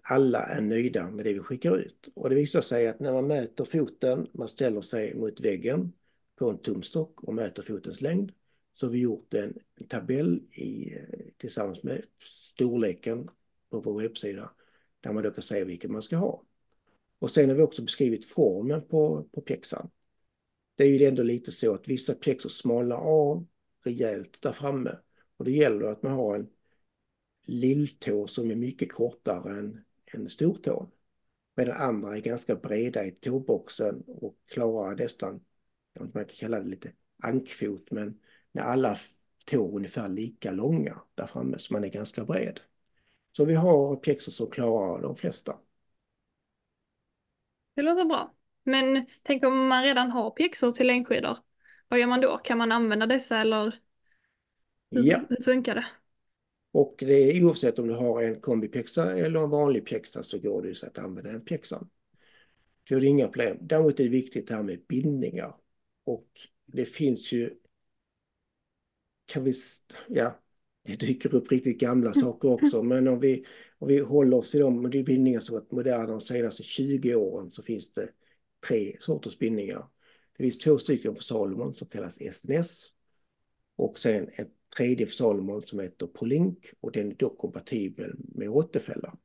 alla 0.03 0.45
är 0.45 0.62
nöjda 0.62 1.12
med 1.12 1.25
det 1.25 1.33
vi 1.33 1.39
skickar 1.39 1.77
ut. 1.77 2.12
Och 2.15 2.29
det 2.29 2.36
visar 2.36 2.62
sig 2.62 2.88
att 2.88 3.00
när 3.00 3.13
man 3.13 3.27
mäter 3.27 3.65
foten, 3.65 4.27
man 4.33 4.48
ställer 4.48 4.81
sig 4.81 5.15
mot 5.15 5.41
väggen 5.41 5.93
på 6.36 6.50
en 6.50 6.57
tumstock 6.57 7.24
och 7.24 7.33
mäter 7.33 7.63
fotens 7.63 8.01
längd, 8.01 8.31
så 8.74 8.86
har 8.86 8.91
vi 8.91 9.00
gjort 9.00 9.33
en 9.33 9.59
tabell 9.88 10.36
i, 10.38 10.93
tillsammans 11.38 11.83
med 11.83 12.01
storleken 12.24 13.29
på 13.69 13.79
vår 13.79 14.01
webbsida 14.01 14.53
där 15.01 15.13
man 15.13 15.23
då 15.23 15.31
kan 15.31 15.43
säga 15.43 15.65
vilken 15.65 15.91
man 15.91 16.01
ska 16.01 16.17
ha. 16.17 16.43
Och 17.19 17.31
sen 17.31 17.49
har 17.49 17.55
vi 17.55 17.61
också 17.61 17.81
beskrivit 17.81 18.25
formen 18.25 18.88
på, 18.88 19.23
på 19.31 19.41
pjäxan. 19.41 19.89
Det 20.75 20.83
är 20.83 20.88
ju 20.88 21.05
ändå 21.05 21.23
lite 21.23 21.51
så 21.51 21.73
att 21.73 21.88
vissa 21.88 22.13
pjäxor 22.13 22.49
smalnar 22.49 22.97
av 22.97 23.47
rejält 23.83 24.41
där 24.41 24.51
framme 24.51 24.97
och 25.38 25.45
det 25.45 25.51
gäller 25.51 25.85
att 25.85 26.03
man 26.03 26.11
har 26.11 26.35
en 26.35 26.49
lilltå 27.45 28.27
som 28.27 28.51
är 28.51 28.55
mycket 28.55 28.91
kortare 28.91 29.59
än, 29.59 29.83
än 30.13 30.29
stortån. 30.29 30.91
Medan 31.55 31.77
andra 31.77 32.17
är 32.17 32.21
ganska 32.21 32.55
breda 32.55 33.05
i 33.05 33.11
tåboxen 33.11 34.03
och 34.07 34.38
klarar 34.51 34.95
nästan, 34.95 35.41
man 35.99 36.11
kan 36.11 36.25
kalla 36.25 36.59
det 36.59 36.69
lite 36.69 36.91
ankfot, 37.23 37.91
men 37.91 38.19
när 38.51 38.61
alla 38.61 38.97
tår 39.45 39.69
är 39.69 39.75
ungefär 39.75 40.07
lika 40.09 40.51
långa 40.51 41.01
där 41.15 41.27
framme 41.27 41.59
så 41.59 41.73
man 41.73 41.83
är 41.83 41.89
ganska 41.89 42.25
bred. 42.25 42.59
Så 43.39 43.46
vi 43.46 43.55
har 43.55 43.96
pjäxor 43.96 44.31
som 44.31 44.50
klarar 44.50 45.01
de 45.01 45.15
flesta. 45.15 45.55
Det 47.75 47.81
låter 47.81 48.05
bra. 48.05 48.36
Men 48.63 49.05
tänk 49.24 49.43
om 49.43 49.67
man 49.67 49.84
redan 49.84 50.12
har 50.12 50.31
pjäxor 50.31 50.72
till 50.72 50.88
längdskidor. 50.88 51.38
Vad 51.88 52.00
gör 52.00 52.08
man 52.08 52.22
då? 52.22 52.38
Kan 52.38 52.58
man 52.58 52.72
använda 52.72 53.05
dessa 53.05 53.38
eller 53.38 53.79
hur, 54.91 55.03
Ja. 55.03 55.22
hur 55.29 55.43
funkar 55.43 55.75
det? 55.75 55.86
Och 56.72 56.96
det 56.98 57.13
är 57.13 57.43
oavsett 57.43 57.79
om 57.79 57.88
du 57.88 57.93
har 57.93 58.24
en 58.24 58.41
kombipjäxa 58.41 59.17
eller 59.17 59.43
en 59.43 59.50
vanlig 59.50 59.86
pjäxa 59.86 60.24
så 60.24 60.39
går 60.39 60.62
det 60.62 60.75
så 60.75 60.86
att 60.86 61.00
använda 61.00 61.31
en 61.31 61.41
pjäxa. 61.41 61.88
Det 62.89 62.96
är 62.96 63.03
inga 63.03 63.27
problem. 63.27 63.58
Däremot 63.62 64.00
är 64.00 64.03
det 64.03 64.10
viktigt 64.10 64.48
det 64.48 64.55
här 64.55 64.63
med 64.63 64.81
bindningar. 64.88 65.55
Och 66.03 66.29
det 66.65 66.86
finns 66.86 67.31
ju, 67.31 67.55
kan 69.25 69.43
vi, 69.43 69.53
ja, 70.08 70.39
det 70.83 70.95
dyker 70.95 71.36
upp 71.36 71.51
riktigt 71.51 71.79
gamla 71.79 72.13
saker 72.13 72.50
också, 72.50 72.83
men 72.83 73.07
om 73.07 73.19
vi, 73.19 73.45
om 73.77 73.88
vi 73.88 74.00
håller 74.00 74.38
oss 74.38 74.51
till 74.51 74.59
de 74.59 74.89
bindningar 74.89 75.39
som 75.39 75.55
varit 75.55 75.71
moderna 75.71 76.07
de 76.07 76.21
senaste 76.21 76.63
20 76.63 77.15
åren 77.15 77.51
så 77.51 77.63
finns 77.63 77.93
det 77.93 78.09
tre 78.67 78.98
sorters 79.00 79.38
bindningar. 79.38 79.88
Det 80.38 80.43
finns 80.43 80.57
två 80.57 80.77
stycken 80.77 81.15
för 81.15 81.24
Salomon 81.24 81.74
som 81.74 81.88
kallas 81.88 82.17
SNS 82.21 82.83
och 83.75 84.00
sen 84.00 84.29
en 84.33 84.48
tredje 84.77 85.05
för 85.05 85.13
Salomon 85.13 85.62
som 85.62 85.79
heter 85.79 86.07
Prolink 86.07 86.74
och 86.79 86.91
den 86.91 87.12
är 87.12 87.15
då 87.15 87.29
kompatibel 87.29 88.15
med 88.17 88.50
återfälla. 88.50 89.17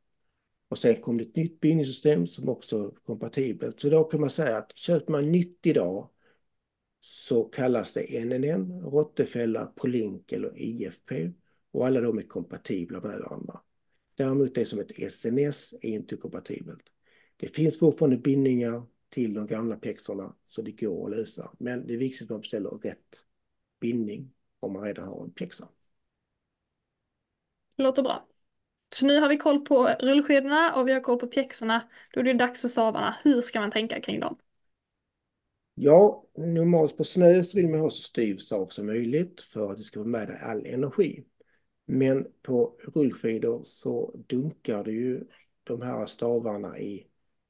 Och 0.68 0.78
sen 0.78 0.96
kom 0.96 1.18
det 1.18 1.24
ett 1.24 1.36
nytt 1.36 1.60
bindningssystem 1.60 2.26
som 2.26 2.48
också 2.48 2.86
är 2.86 2.90
kompatibelt. 2.90 3.80
Så 3.80 3.90
då 3.90 4.04
kan 4.04 4.20
man 4.20 4.30
säga 4.30 4.56
att 4.56 4.76
köper 4.76 5.12
man 5.12 5.32
nytt 5.32 5.66
idag 5.66 6.10
så 7.00 7.44
kallas 7.44 7.92
det 7.92 8.24
NNN, 8.24 8.82
Rottefälla, 8.82 9.66
Prolink 9.66 10.32
eller 10.32 10.58
IFP 10.58 11.12
och 11.74 11.86
alla 11.86 12.00
de 12.00 12.18
är 12.18 12.22
kompatibla 12.22 13.00
med 13.00 13.18
varandra. 13.18 13.60
Däremot 14.16 14.54
det 14.54 14.66
som 14.66 14.78
ett 14.78 15.12
SNS 15.12 15.74
är 15.80 15.88
inte 15.88 16.16
kompatibelt. 16.16 16.82
Det 17.36 17.46
finns 17.48 17.78
fortfarande 17.78 18.16
bindningar 18.16 18.86
till 19.08 19.34
de 19.34 19.46
gamla 19.46 19.76
pjäxorna 19.76 20.34
så 20.46 20.62
det 20.62 20.72
går 20.72 21.10
att 21.10 21.16
lösa. 21.16 21.50
Men 21.58 21.86
det 21.86 21.94
är 21.94 21.98
viktigt 21.98 22.22
att 22.22 22.30
man 22.30 22.40
beställer 22.40 22.70
rätt 22.70 23.24
bindning 23.80 24.30
om 24.60 24.72
man 24.72 24.82
redan 24.82 25.08
har 25.08 25.24
en. 25.24 25.32
Det 27.76 27.82
låter 27.82 28.02
bra. 28.02 28.28
Så 28.94 29.06
nu 29.06 29.20
har 29.20 29.28
vi 29.28 29.36
koll 29.36 29.64
på 29.64 29.86
rullskidorna 30.00 30.74
och 30.74 30.88
vi 30.88 30.92
har 30.92 31.00
koll 31.00 31.18
på 31.18 31.26
pjäxorna. 31.26 31.88
Då 32.12 32.20
är 32.20 32.24
det 32.24 32.34
dags 32.34 32.60
för 32.60 32.68
stavarna. 32.68 33.16
Hur 33.22 33.40
ska 33.40 33.60
man 33.60 33.70
tänka 33.70 34.00
kring 34.00 34.20
dem? 34.20 34.38
Ja, 35.74 36.24
normalt 36.36 36.96
på 36.96 37.04
snö 37.04 37.44
så 37.44 37.56
vill 37.56 37.68
man 37.68 37.80
ha 37.80 37.90
så 37.90 38.02
styv 38.02 38.36
stav 38.36 38.66
som 38.66 38.86
möjligt 38.86 39.40
för 39.40 39.70
att 39.70 39.76
det 39.76 39.82
ska 39.82 40.00
vara 40.00 40.08
med 40.08 40.28
dig 40.28 40.38
all 40.42 40.66
energi. 40.66 41.24
Men 41.84 42.26
på 42.42 42.76
rullskidor 42.94 43.62
så 43.64 44.14
dunkar 44.26 44.84
du 44.84 44.92
ju 44.92 45.24
de 45.64 45.82
här 45.82 46.06
stavarna 46.06 46.78
i, 46.78 47.06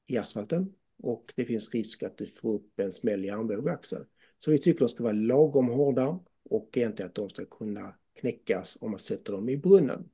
i 0.07 0.17
asfalten 0.17 0.73
och 1.03 1.33
det 1.35 1.45
finns 1.45 1.73
risk 1.73 2.03
att 2.03 2.17
du 2.17 2.27
får 2.27 2.53
upp 2.53 2.79
en 2.79 2.91
smäll 2.91 3.25
i 3.25 3.29
armbåge 3.29 3.71
axel. 3.71 4.05
Så 4.37 4.51
vi 4.51 4.57
tycker 4.57 4.79
de 4.79 4.89
ska 4.89 5.03
vara 5.03 5.13
lagom 5.13 5.67
hårda 5.67 6.19
och 6.49 6.77
egentligen 6.77 7.09
att 7.09 7.15
de 7.15 7.29
ska 7.29 7.45
kunna 7.45 7.93
knäckas 8.13 8.77
om 8.81 8.91
man 8.91 8.99
sätter 8.99 9.33
dem 9.33 9.49
i 9.49 9.57
brunnen. 9.57 10.09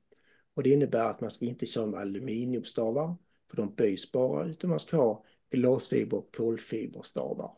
Och 0.54 0.62
det 0.62 0.70
innebär 0.70 1.10
att 1.10 1.20
man 1.20 1.30
ska 1.30 1.44
inte 1.44 1.66
köra 1.66 1.86
med 1.86 2.00
aluminiumstavar 2.00 3.16
för 3.50 3.56
de 3.56 3.74
böjs 3.74 4.12
bara 4.12 4.44
utan 4.44 4.70
man 4.70 4.80
ska 4.80 4.96
ha 4.96 5.24
glasfiber 5.50 6.16
och 6.16 6.34
kolfiberstavar. 6.34 7.50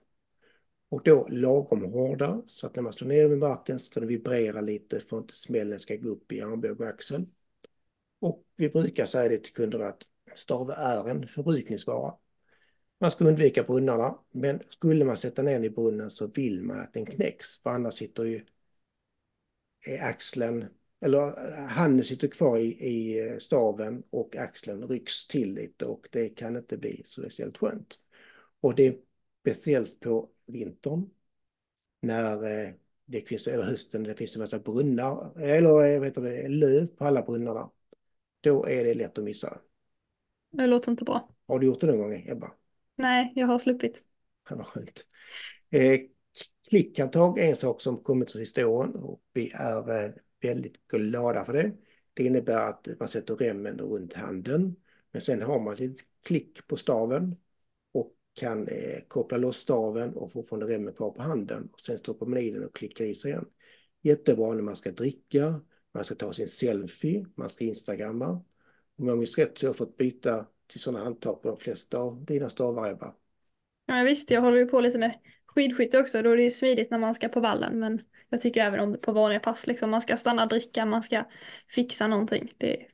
Och 0.94 1.02
då 1.04 1.28
lagom 1.30 1.84
hårda 1.84 2.42
så 2.46 2.66
att 2.66 2.76
när 2.76 2.82
man 2.82 2.92
slår 2.92 3.08
ner 3.08 3.22
dem 3.22 3.32
i 3.32 3.36
marken 3.36 3.80
ska 3.80 4.00
de 4.00 4.06
vibrera 4.06 4.60
lite 4.60 5.00
för 5.00 5.18
att 5.18 5.22
inte 5.22 5.34
smällen 5.34 5.80
ska 5.80 5.96
gå 5.96 6.08
upp 6.08 6.32
i 6.32 6.40
armbåge 6.40 6.84
och 6.84 6.88
axel. 6.88 7.26
Och 8.20 8.44
vi 8.56 8.68
brukar 8.68 9.06
säga 9.06 9.28
det 9.28 9.38
till 9.38 9.52
kunderna 9.52 9.86
att 9.86 10.02
stav 10.34 10.70
är 10.70 11.08
en 11.08 11.26
förbrukningsvara. 11.26 12.14
Man 13.00 13.10
ska 13.10 13.24
undvika 13.24 13.62
brunnarna, 13.62 14.18
men 14.30 14.60
skulle 14.70 15.04
man 15.04 15.16
sätta 15.16 15.42
ner 15.42 15.52
den 15.52 15.64
i 15.64 15.70
brunnen 15.70 16.10
så 16.10 16.26
vill 16.26 16.62
man 16.62 16.80
att 16.80 16.92
den 16.92 17.06
knäcks, 17.06 17.62
för 17.62 17.70
annars 17.70 17.94
sitter 17.94 18.24
ju 18.24 18.44
eh, 19.86 20.06
axeln, 20.06 20.64
eller 21.00 21.26
eh, 21.26 21.66
handen 21.66 22.04
sitter 22.04 22.28
kvar 22.28 22.58
i, 22.58 22.66
i 22.66 23.28
eh, 23.28 23.38
staven 23.38 24.02
och 24.10 24.36
axeln 24.36 24.84
rycks 24.84 25.26
till 25.26 25.54
lite 25.54 25.86
och 25.86 26.08
det 26.12 26.28
kan 26.28 26.56
inte 26.56 26.76
bli 26.76 27.02
så 27.04 27.20
speciellt 27.20 27.58
skönt. 27.58 27.98
Och 28.60 28.74
det 28.74 28.86
är 28.86 28.96
speciellt 29.42 30.00
på 30.00 30.30
vintern 30.46 31.10
när 32.00 32.36
det 33.06 33.28
finns, 33.28 33.46
eller 33.46 33.64
hösten, 33.64 34.02
det 34.02 34.14
finns 34.14 34.36
en 34.36 34.42
massa 34.42 34.58
brunnar, 34.58 35.40
eller 35.40 35.86
jag 35.86 36.00
vet 36.00 36.16
inte, 36.16 36.48
löv 36.48 36.86
på 36.86 37.04
alla 37.04 37.22
brunnarna. 37.22 37.70
Då 38.40 38.66
är 38.66 38.84
det 38.84 38.94
lätt 38.94 39.18
att 39.18 39.24
missa. 39.24 39.58
Det 40.50 40.66
låter 40.66 40.90
inte 40.90 41.04
bra. 41.04 41.28
Har 41.46 41.58
du 41.58 41.66
gjort 41.66 41.80
det 41.80 41.86
någon 41.86 41.98
gång, 41.98 42.26
Ebba? 42.28 42.52
Nej, 42.96 43.32
jag 43.34 43.46
har 43.46 43.58
sluppit. 43.58 44.02
Det 44.48 44.54
var 44.54 44.64
skönt. 44.64 45.06
Eh, 45.70 46.00
klickhandtag 46.68 47.38
är 47.38 47.48
en 47.48 47.56
sak 47.56 47.80
som 47.80 47.96
kommit 47.96 48.32
de 48.32 48.38
sista 48.38 48.66
åren 48.66 48.94
och 48.94 49.22
vi 49.32 49.52
är 49.54 50.04
eh, 50.04 50.10
väldigt 50.40 50.88
glada 50.88 51.44
för 51.44 51.52
det. 51.52 51.72
Det 52.14 52.24
innebär 52.24 52.68
att 52.68 52.88
man 52.98 53.08
sätter 53.08 53.34
remmen 53.34 53.78
runt 53.78 54.12
handen, 54.12 54.76
men 55.12 55.22
sen 55.22 55.42
har 55.42 55.60
man 55.60 55.74
ett 55.74 55.98
klick 56.22 56.66
på 56.66 56.76
staven 56.76 57.36
kan 58.34 58.68
eh, 58.68 59.00
koppla 59.08 59.38
loss 59.38 59.56
staven 59.56 60.14
och 60.14 60.32
fortfarande 60.32 60.74
remmen 60.74 60.94
kvar 60.94 61.10
på 61.10 61.22
handen 61.22 61.68
och 61.72 61.80
sen 61.80 61.98
stoppar 61.98 62.26
man 62.26 62.38
i 62.38 62.50
den 62.50 62.64
och 62.64 62.74
klickar 62.74 63.04
i 63.04 63.14
sig 63.14 63.30
igen. 63.30 63.46
Jättebra 64.02 64.54
när 64.54 64.62
man 64.62 64.76
ska 64.76 64.90
dricka, 64.90 65.60
man 65.94 66.04
ska 66.04 66.14
ta 66.14 66.32
sin 66.32 66.48
selfie, 66.48 67.26
man 67.34 67.50
ska 67.50 67.64
instagramma. 67.64 68.44
Om 68.98 69.08
jag 69.08 69.18
minns 69.18 69.38
rätt 69.38 69.58
så 69.58 69.66
har 69.66 69.68
jag 69.68 69.76
fått 69.76 69.96
byta 69.96 70.46
till 70.66 70.80
sådana 70.80 71.04
handtag 71.04 71.42
på 71.42 71.48
de 71.48 71.58
flesta 71.58 71.98
av 71.98 72.24
dina 72.24 72.50
stavar, 72.50 72.90
Ebba. 72.90 73.14
Ja, 73.86 74.02
visst, 74.02 74.30
jag 74.30 74.40
håller 74.40 74.58
ju 74.58 74.66
på 74.66 74.80
lite 74.80 74.98
med 74.98 75.18
skidskytte 75.46 75.98
också. 75.98 76.22
Då 76.22 76.30
är 76.30 76.36
det 76.36 76.42
ju 76.42 76.50
smidigt 76.50 76.90
när 76.90 76.98
man 76.98 77.14
ska 77.14 77.28
på 77.28 77.40
vallen. 77.40 77.78
Men 77.78 78.02
jag 78.28 78.40
tycker 78.40 78.64
även 78.64 78.80
om 78.80 78.92
det 78.92 78.98
på 78.98 79.12
vanliga 79.12 79.40
pass, 79.40 79.66
liksom, 79.66 79.90
man 79.90 80.00
ska 80.00 80.16
stanna 80.16 80.42
och 80.42 80.48
dricka, 80.48 80.86
man 80.86 81.02
ska 81.02 81.24
fixa 81.68 82.06
någonting. 82.06 82.52
Det 82.58 82.82
är 82.82 82.88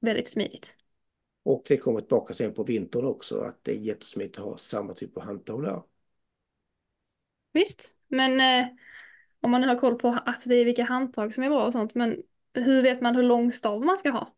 väldigt 0.00 0.28
smidigt. 0.28 0.76
Och 1.44 1.64
det 1.68 1.76
kommer 1.76 2.00
tillbaka 2.00 2.34
sen 2.34 2.54
på 2.54 2.64
vintern 2.64 3.04
också, 3.04 3.40
att 3.40 3.58
det 3.62 3.72
är 3.72 3.76
jättesmidigt 3.76 4.38
att 4.38 4.44
ha 4.44 4.56
samma 4.56 4.94
typ 4.94 5.16
av 5.16 5.22
handtag 5.22 5.62
där. 5.62 5.82
Visst, 7.52 7.96
men 8.08 8.40
eh, 8.40 8.68
om 9.40 9.50
man 9.50 9.60
nu 9.60 9.66
har 9.66 9.76
koll 9.76 9.98
på 9.98 10.18
att 10.26 10.44
det 10.44 10.54
är 10.54 10.64
vilka 10.64 10.84
handtag 10.84 11.34
som 11.34 11.44
är 11.44 11.48
bra 11.48 11.66
och 11.66 11.72
sånt, 11.72 11.94
men 11.94 12.22
hur 12.54 12.82
vet 12.82 13.00
man 13.00 13.16
hur 13.16 13.22
lång 13.22 13.52
stav 13.52 13.84
man 13.84 13.98
ska 13.98 14.10
ha? 14.10 14.34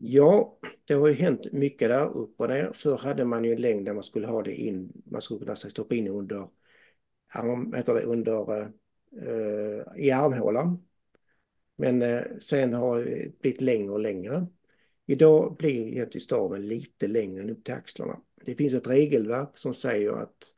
Ja, 0.00 0.58
det 0.84 0.94
har 0.94 1.08
ju 1.08 1.14
hänt 1.14 1.52
mycket 1.52 1.88
där 1.88 2.16
upp 2.16 2.40
och 2.40 2.48
ner. 2.48 2.72
Förr 2.72 2.98
hade 2.98 3.24
man 3.24 3.44
ju 3.44 3.52
en 3.52 3.60
längd 3.60 3.84
där 3.84 3.94
man 3.94 4.02
skulle 4.02 4.26
ha 4.26 4.42
det 4.42 4.54
in, 4.54 4.92
man 5.04 5.22
skulle 5.22 5.40
kunna 5.40 5.56
stoppa 5.56 5.94
in 5.94 6.08
under, 6.08 6.48
arm, 7.28 7.72
heter 7.72 7.94
det, 7.94 8.02
under 8.02 8.50
uh, 8.50 9.82
i 9.96 10.10
armhålan. 10.10 10.84
Men 11.76 12.02
uh, 12.02 12.22
sen 12.40 12.74
har 12.74 12.98
det 12.98 13.40
blivit 13.40 13.60
längre 13.60 13.92
och 13.92 14.00
längre. 14.00 14.46
Idag 15.10 15.56
blir 15.56 15.86
egentligen 15.86 16.24
staven 16.24 16.66
lite 16.66 17.06
längre 17.06 17.42
än 17.42 17.50
upp 17.50 17.64
till 17.64 17.74
axlarna. 17.74 18.20
Det 18.44 18.54
finns 18.54 18.74
ett 18.74 18.86
regelverk 18.86 19.58
som 19.58 19.74
säger 19.74 20.12
att 20.12 20.54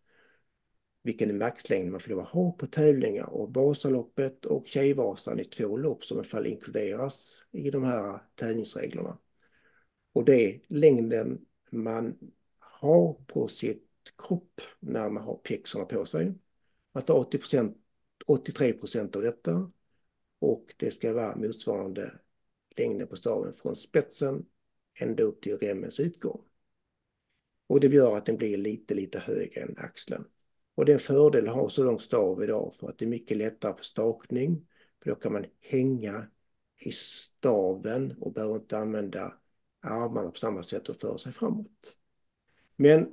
vilken 1.02 1.38
maxlängd 1.38 1.90
man 1.90 2.00
får 2.00 2.10
lov 2.10 2.20
att 2.20 2.28
ha 2.28 2.52
på 2.52 2.66
tävlingar. 2.66 3.26
Och 3.30 3.54
Vasaloppet 3.54 4.46
och 4.46 4.66
Tjejvasan 4.66 5.40
är 5.40 5.44
två 5.44 5.76
lopp 5.76 6.04
som 6.04 6.16
i 6.16 6.18
alla 6.18 6.28
fall 6.28 6.46
inkluderas 6.46 7.42
i 7.50 7.70
de 7.70 7.84
här 7.84 8.18
tävlingsreglerna. 8.34 9.18
Och 10.12 10.24
det 10.24 10.54
är 10.54 10.60
längden 10.66 11.46
man 11.70 12.16
har 12.58 13.14
på 13.26 13.48
sitt 13.48 13.88
kropp 14.18 14.60
när 14.80 15.10
man 15.10 15.22
har 15.22 15.36
pjäxorna 15.36 15.84
på 15.84 16.04
sig. 16.04 16.34
Man 16.92 17.02
tar 17.02 17.24
80% 17.24 17.74
83 18.26 18.72
procent 18.72 19.16
av 19.16 19.22
detta 19.22 19.70
och 20.38 20.74
det 20.76 20.90
ska 20.90 21.12
vara 21.12 21.36
motsvarande 21.36 22.12
längden 22.80 23.08
på 23.08 23.16
staven 23.16 23.52
från 23.52 23.76
spetsen 23.76 24.46
ända 25.00 25.22
upp 25.22 25.42
till 25.42 25.56
remmens 25.56 26.00
utgång. 26.00 26.44
Och 27.66 27.80
det 27.80 27.86
gör 27.86 28.16
att 28.16 28.26
den 28.26 28.36
blir 28.36 28.56
lite, 28.56 28.94
lite 28.94 29.18
högre 29.18 29.60
än 29.60 29.74
axeln. 29.78 30.24
Och 30.74 30.84
det 30.84 30.92
är 30.92 30.94
en 30.94 31.00
fördel 31.00 31.48
att 31.48 31.54
ha 31.54 31.68
så 31.68 31.84
lång 31.84 32.00
stav 32.00 32.42
idag 32.42 32.74
för 32.80 32.88
att 32.88 32.98
det 32.98 33.04
är 33.04 33.08
mycket 33.08 33.36
lättare 33.36 33.74
för 33.76 33.84
stakning. 33.84 34.66
För 35.02 35.10
då 35.10 35.16
kan 35.16 35.32
man 35.32 35.46
hänga 35.60 36.26
i 36.78 36.92
staven 36.92 38.14
och 38.20 38.32
behöver 38.32 38.54
inte 38.54 38.78
använda 38.78 39.34
armarna 39.80 40.30
på 40.30 40.38
samma 40.38 40.62
sätt 40.62 40.88
och 40.88 40.96
föra 40.96 41.18
sig 41.18 41.32
framåt. 41.32 41.96
Men 42.76 43.12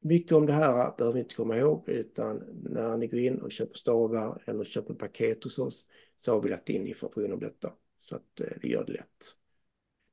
mycket 0.00 0.32
om 0.32 0.46
det 0.46 0.52
här 0.52 0.96
behöver 0.96 1.14
vi 1.14 1.20
inte 1.20 1.34
komma 1.34 1.56
ihåg 1.56 1.88
utan 1.88 2.36
när 2.62 2.96
ni 2.96 3.06
går 3.06 3.20
in 3.20 3.40
och 3.40 3.52
köper 3.52 3.74
stavar 3.74 4.42
eller 4.46 4.64
köper 4.64 4.94
paket 4.94 5.44
hos 5.44 5.58
oss 5.58 5.86
så 6.16 6.32
har 6.32 6.40
vi 6.40 6.48
lagt 6.48 6.68
in 6.68 6.86
information 6.86 7.32
om 7.32 7.40
detta 7.40 7.72
så 8.00 8.16
att 8.16 8.40
eh, 8.40 8.46
det 8.62 8.68
gör 8.68 8.84
det 8.84 8.92
lätt. 8.92 9.34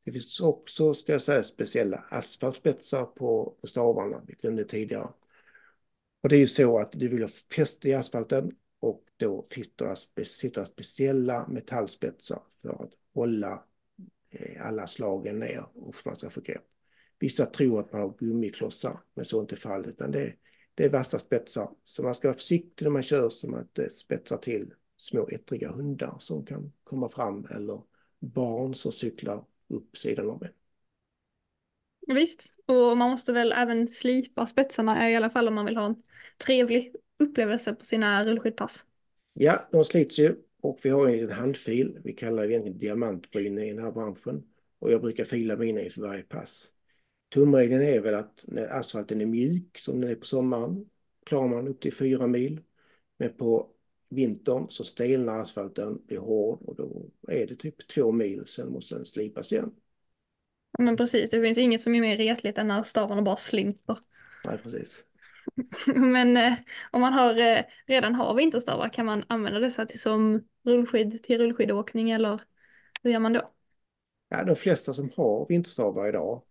Det 0.05 0.11
finns 0.11 0.39
också, 0.39 0.93
ska 0.93 1.11
jag 1.11 1.21
säga, 1.21 1.43
speciella 1.43 1.97
asfaltspetsar 2.09 3.05
på, 3.05 3.57
på 3.61 3.67
stavarna. 3.67 4.21
Vi 4.27 4.33
glömde 4.33 4.63
tidigare. 4.63 5.09
Och 6.23 6.29
det 6.29 6.35
är 6.35 6.39
ju 6.39 6.47
så 6.47 6.79
att 6.79 6.91
du 6.91 7.07
vill 7.07 7.21
ha 7.21 7.29
fäste 7.55 7.89
i 7.89 7.93
asfalten 7.93 8.51
och 8.79 9.03
då 9.17 9.47
sitter 10.25 10.65
speciella 10.65 11.47
metallspetsar 11.47 12.43
för 12.61 12.83
att 12.83 12.91
hålla 13.13 13.63
eh, 14.29 14.67
alla 14.67 14.87
slagen 14.87 15.39
ner 15.39 15.65
och 15.73 15.95
för 15.95 16.01
att 16.01 16.05
man 16.05 16.15
ska 16.15 16.29
få 16.29 16.41
grepp. 16.41 16.63
Vissa 17.19 17.45
tror 17.45 17.79
att 17.79 17.91
man 17.91 18.01
har 18.01 18.15
gummiklossar, 18.17 18.99
men 19.13 19.25
så 19.25 19.37
är 19.37 19.41
inte 19.41 19.55
fallet, 19.55 19.89
utan 19.89 20.11
det 20.11 20.21
är, 20.21 20.35
det 20.75 20.83
är 20.83 20.89
vassa 20.89 21.19
spetsar. 21.19 21.69
Så 21.85 22.03
man 22.03 22.15
ska 22.15 22.27
vara 22.27 22.37
försiktig 22.37 22.85
när 22.85 22.91
man 22.91 23.03
kör 23.03 23.29
så 23.29 23.47
man 23.47 23.61
inte 23.61 23.89
spetsar 23.89 24.37
till 24.37 24.73
små 25.03 25.27
ettriga 25.27 25.71
hundar 25.71 26.17
som 26.19 26.45
kan 26.45 26.71
komma 26.83 27.09
fram 27.09 27.47
eller 27.51 27.81
barn 28.19 28.75
som 28.75 28.91
cyklar 28.91 29.45
upp 29.67 29.97
sidan 29.97 30.29
av 30.29 30.43
en. 30.43 32.15
Visst, 32.15 32.53
och 32.65 32.97
man 32.97 33.11
måste 33.11 33.33
väl 33.33 33.51
även 33.51 33.87
slipa 33.87 34.45
spetsarna 34.45 35.11
i 35.11 35.15
alla 35.15 35.29
fall 35.29 35.47
om 35.47 35.53
man 35.53 35.65
vill 35.65 35.77
ha 35.77 35.85
en 35.85 36.03
trevlig 36.45 36.95
upplevelse 37.17 37.75
på 37.75 37.85
sina 37.85 38.25
rullskidpass. 38.25 38.85
Ja, 39.33 39.67
de 39.71 39.85
slits 39.85 40.19
ju 40.19 40.35
och 40.61 40.79
vi 40.83 40.89
har 40.89 41.07
en 41.07 41.11
liten 41.11 41.31
handfil. 41.31 41.99
Vi 42.03 42.13
kallar 42.13 42.43
det 42.43 42.51
egentligen 42.51 42.79
diamantbryn 42.79 43.57
i 43.57 43.73
den 43.73 43.83
här 43.83 43.91
branschen 43.91 44.43
och 44.79 44.91
jag 44.91 45.01
brukar 45.01 45.23
fila 45.23 45.55
mina 45.55 45.81
inför 45.81 46.01
varje 46.01 46.23
pass. 46.23 46.69
Tumregeln 47.33 47.81
är 47.81 48.01
väl 48.01 48.13
att 48.13 48.45
när 48.47 48.67
asfalten 48.67 49.21
är 49.21 49.25
mjuk 49.25 49.77
som 49.77 50.01
den 50.01 50.09
är 50.09 50.15
på 50.15 50.25
sommaren 50.25 50.89
klarar 51.23 51.47
man 51.47 51.67
upp 51.67 51.81
till 51.81 51.93
fyra 51.93 52.27
mil. 52.27 52.61
Men 53.17 53.33
på 53.33 53.72
vintern 54.13 54.69
så 54.69 54.83
stelnar 54.83 55.39
asfalten, 55.39 56.01
blir 56.07 56.19
hård 56.19 56.61
och 56.61 56.75
då 56.75 57.05
är 57.27 57.47
det 57.47 57.55
typ 57.55 57.87
två 57.87 58.11
mil, 58.11 58.47
sen 58.47 58.71
måste 58.71 58.95
den 58.95 59.05
slipas 59.05 59.51
igen. 59.51 59.71
Ja, 60.77 60.83
men 60.83 60.97
precis, 60.97 61.29
det 61.29 61.41
finns 61.41 61.57
inget 61.57 61.81
som 61.81 61.95
är 61.95 62.01
mer 62.01 62.17
retligt 62.17 62.57
än 62.57 62.67
när 62.67 62.83
stavarna 62.83 63.21
bara 63.21 63.35
slinter. 63.35 63.97
Nej, 64.45 64.57
precis. 64.57 65.03
men 65.95 66.37
eh, 66.37 66.53
om 66.91 67.01
man 67.01 67.13
har, 67.13 67.37
eh, 67.39 67.63
redan 67.87 68.15
har 68.15 68.33
vinterstavar 68.35 68.89
kan 68.89 69.05
man 69.05 69.23
använda 69.27 69.59
dessa 69.59 69.85
till 69.85 69.99
som 69.99 70.47
rullskid 70.63 71.23
till 71.23 71.37
rullskidåkning 71.37 72.11
eller 72.11 72.41
hur 73.03 73.11
gör 73.11 73.19
man 73.19 73.33
då? 73.33 73.51
Ja, 74.29 74.43
de 74.43 74.55
flesta 74.55 74.93
som 74.93 75.11
har 75.17 75.45
vinterstavar 75.49 76.09
idag, 76.09 76.41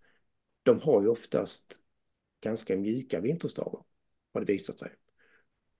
de 0.63 0.81
har 0.81 1.03
ju 1.03 1.09
oftast 1.09 1.81
ganska 2.41 2.77
mjuka 2.77 3.21
vinterstavar, 3.21 3.85
har 4.35 4.41
det 4.41 4.53
visat 4.53 4.79
sig. 4.79 4.93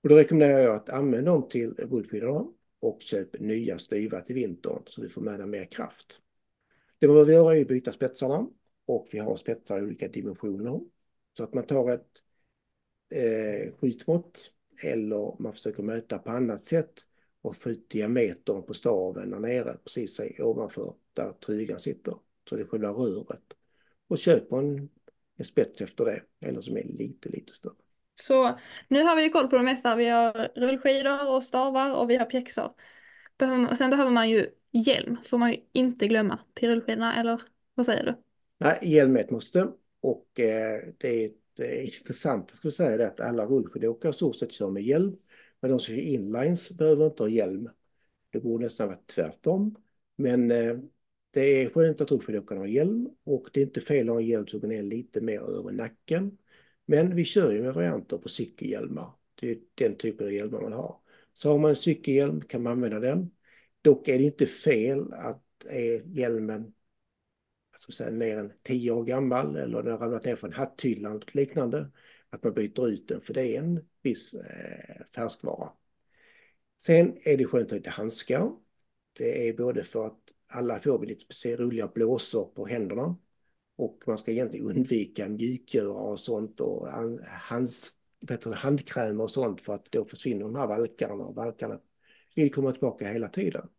Och 0.03 0.09
då 0.09 0.15
rekommenderar 0.15 0.59
jag 0.59 0.75
att 0.75 0.89
använda 0.89 1.31
dem 1.31 1.49
till 1.49 1.73
rullskidorna 1.73 2.45
och 2.79 3.01
köp 3.01 3.39
nya 3.39 3.79
styva 3.79 4.21
till 4.21 4.35
vintern 4.35 4.83
så 4.87 5.01
du 5.01 5.09
får 5.09 5.21
med 5.21 5.39
dig 5.39 5.47
mer 5.47 5.65
kraft. 5.65 6.19
Det 6.99 7.07
man 7.07 7.15
behöver 7.15 7.31
göra 7.31 7.57
är 7.57 7.61
att 7.61 7.67
byta 7.67 7.91
spetsarna 7.91 8.47
och 8.85 9.07
vi 9.11 9.19
har 9.19 9.35
spetsar 9.35 9.79
i 9.79 9.81
olika 9.81 10.07
dimensioner. 10.07 10.81
Så 11.37 11.43
att 11.43 11.53
man 11.53 11.65
tar 11.65 11.91
ett 11.91 12.09
eh, 13.15 13.73
skjutmått 13.73 14.51
eller 14.83 15.41
man 15.41 15.53
försöker 15.53 15.83
möta 15.83 16.17
på 16.17 16.31
annat 16.31 16.65
sätt 16.65 16.93
och 17.41 17.55
få 17.55 17.69
ut 17.69 17.89
diametern 17.89 18.63
på 18.63 18.73
staven 18.73 19.29
där 19.29 19.39
nere 19.39 19.77
precis 19.83 20.19
ovanför 20.39 20.95
där 21.13 21.33
trygan 21.33 21.79
sitter. 21.79 22.15
Så 22.49 22.55
det 22.55 22.61
är 22.61 22.67
själva 22.67 22.89
röret. 22.89 23.57
Och 24.07 24.17
köper 24.17 24.57
en, 24.57 24.89
en 25.35 25.45
spets 25.45 25.81
efter 25.81 26.05
det 26.05 26.21
eller 26.39 26.61
som 26.61 26.77
är 26.77 26.83
lite, 26.83 27.29
lite 27.29 27.53
större. 27.53 27.82
Så 28.15 28.59
nu 28.87 29.03
har 29.03 29.15
vi 29.15 29.29
koll 29.29 29.47
på 29.47 29.57
det 29.57 29.63
mesta. 29.63 29.95
Vi 29.95 30.09
har 30.09 30.51
rullskidor 30.55 31.27
och 31.27 31.43
stavar 31.43 31.91
och 31.91 32.09
vi 32.09 32.15
har 32.15 32.25
pjäxor. 32.25 32.71
sen 33.75 33.89
behöver 33.89 34.11
man 34.11 34.29
ju 34.29 34.49
hjälm, 34.71 35.17
får 35.23 35.37
man 35.37 35.51
ju 35.51 35.57
inte 35.71 36.07
glömma 36.07 36.39
till 36.53 36.69
rullskidorna, 36.69 37.19
eller 37.19 37.41
vad 37.73 37.85
säger 37.85 38.05
du? 38.05 38.15
Nej, 38.57 38.79
hjälm 38.81 39.15
är 39.15 39.19
ett 39.19 39.31
måste. 39.31 39.67
Och 40.01 40.39
eh, 40.39 40.81
det 40.97 41.23
är 41.23 41.25
ett, 41.25 41.59
eh, 41.59 41.85
intressant, 41.85 42.45
jag 42.49 42.57
skulle 42.57 42.71
säga 42.71 42.97
det, 42.97 43.07
att 43.07 43.19
alla 43.19 43.45
rullskidåkare 43.45 44.09
i 44.09 44.13
stort 44.13 44.35
sett 44.35 44.51
kör 44.51 44.69
med 44.69 44.83
hjälm. 44.83 45.17
Men 45.59 45.71
de 45.71 45.79
som 45.79 45.95
kör 45.95 46.01
inlines 46.01 46.71
behöver 46.71 47.05
inte 47.05 47.23
ha 47.23 47.29
hjälm. 47.29 47.69
Det 48.29 48.39
borde 48.39 48.63
nästan 48.63 48.87
vara 48.87 48.99
tvärtom. 49.15 49.75
Men 50.15 50.51
eh, 50.51 50.77
det 51.31 51.63
är 51.63 51.69
skönt 51.69 52.01
att 52.01 52.11
rullskidåkarna 52.11 52.61
har 52.61 52.67
hjälm 52.67 53.09
och 53.23 53.49
det 53.53 53.59
är 53.59 53.65
inte 53.65 53.81
fel 53.81 54.09
att 54.09 54.15
ha 54.15 54.21
hjälm 54.21 54.47
som 54.47 54.59
går 54.59 54.67
ner 54.67 54.83
lite 54.83 55.21
mer 55.21 55.39
över 55.39 55.71
nacken. 55.71 56.37
Men 56.85 57.15
vi 57.15 57.25
kör 57.25 57.51
ju 57.51 57.61
med 57.61 57.73
varianter 57.73 58.17
på 58.17 58.29
cykelhjälmar. 58.29 59.11
Det 59.35 59.51
är 59.51 59.57
den 59.75 59.97
typen 59.97 60.27
av 60.27 60.33
hjälmar 60.33 60.61
man 60.61 60.73
har. 60.73 60.99
Så 61.33 61.49
har 61.49 61.57
man 61.57 61.69
en 61.69 61.75
cykelhjälm 61.75 62.41
kan 62.41 62.63
man 62.63 62.73
använda 62.73 62.99
den. 62.99 63.31
Dock 63.81 64.07
är 64.07 64.17
det 64.17 64.23
inte 64.23 64.45
fel 64.45 65.13
att 65.13 65.43
är 65.65 66.17
hjälmen 66.17 66.73
ska 67.83 67.91
säga, 67.91 68.11
mer 68.11 68.37
än 68.37 68.53
tio 68.63 68.91
år 68.91 69.03
gammal 69.03 69.55
eller 69.55 69.83
den 69.83 69.91
har 69.91 69.99
ramlat 69.99 70.25
ner 70.25 70.35
från 70.35 70.53
hatthyllan 70.53 71.15
och 71.15 71.35
liknande. 71.35 71.91
Att 72.29 72.43
man 72.43 72.53
byter 72.53 72.89
ut 72.89 73.07
den 73.07 73.21
för 73.21 73.33
det 73.33 73.55
är 73.55 73.59
en 73.59 73.87
viss 74.01 74.33
eh, 74.33 75.05
färskvara. 75.15 75.69
Sen 76.77 77.17
är 77.21 77.37
det 77.37 77.45
skönt 77.45 77.65
att 77.65 77.71
ha 77.71 77.77
lite 77.77 77.89
handskar. 77.89 78.51
Det 79.13 79.49
är 79.49 79.53
både 79.53 79.83
för 79.83 80.07
att 80.07 80.19
alla 80.47 80.79
får 80.79 80.99
vi 80.99 81.07
lite 81.07 81.55
roliga 81.55 81.87
blåsor 81.87 82.45
på 82.45 82.65
händerna 82.65 83.15
och 83.75 84.03
man 84.07 84.17
ska 84.17 84.31
egentligen 84.31 84.67
undvika 84.67 85.29
mjukgöra 85.29 86.01
och 86.01 86.19
sånt 86.19 86.59
och 86.59 86.87
hands, 87.27 87.93
bättre 88.19 88.53
handkrämer 88.53 89.23
och 89.23 89.31
sånt 89.31 89.61
för 89.61 89.73
att 89.73 89.91
då 89.91 90.05
försvinner 90.05 90.45
de 90.45 90.55
här 90.55 90.67
valkarna 90.67 91.13
och 91.13 91.35
valkarna 91.35 91.79
vill 92.35 92.53
komma 92.53 92.71
tillbaka 92.71 93.07
hela 93.07 93.29
tiden. 93.29 93.69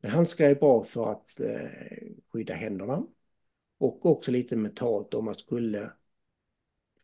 Men 0.00 0.10
handskar 0.10 0.50
är 0.50 0.54
bra 0.54 0.84
för 0.84 1.12
att 1.12 1.40
eh, 1.40 1.68
skydda 2.32 2.54
händerna 2.54 3.06
och 3.78 4.06
också 4.06 4.30
lite 4.30 4.56
mentalt 4.56 5.14
om 5.14 5.24
man 5.24 5.34
skulle 5.34 5.92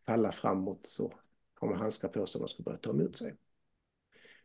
falla 0.06 0.32
framåt 0.32 0.86
så 0.86 1.14
har 1.54 1.68
man 1.68 1.78
handskar 1.78 2.08
på 2.08 2.26
sig 2.26 2.38
om 2.38 2.42
man 2.42 2.48
ska 2.48 2.62
börja 2.62 2.78
ta 2.78 2.90
emot 2.90 3.16
sig. 3.16 3.36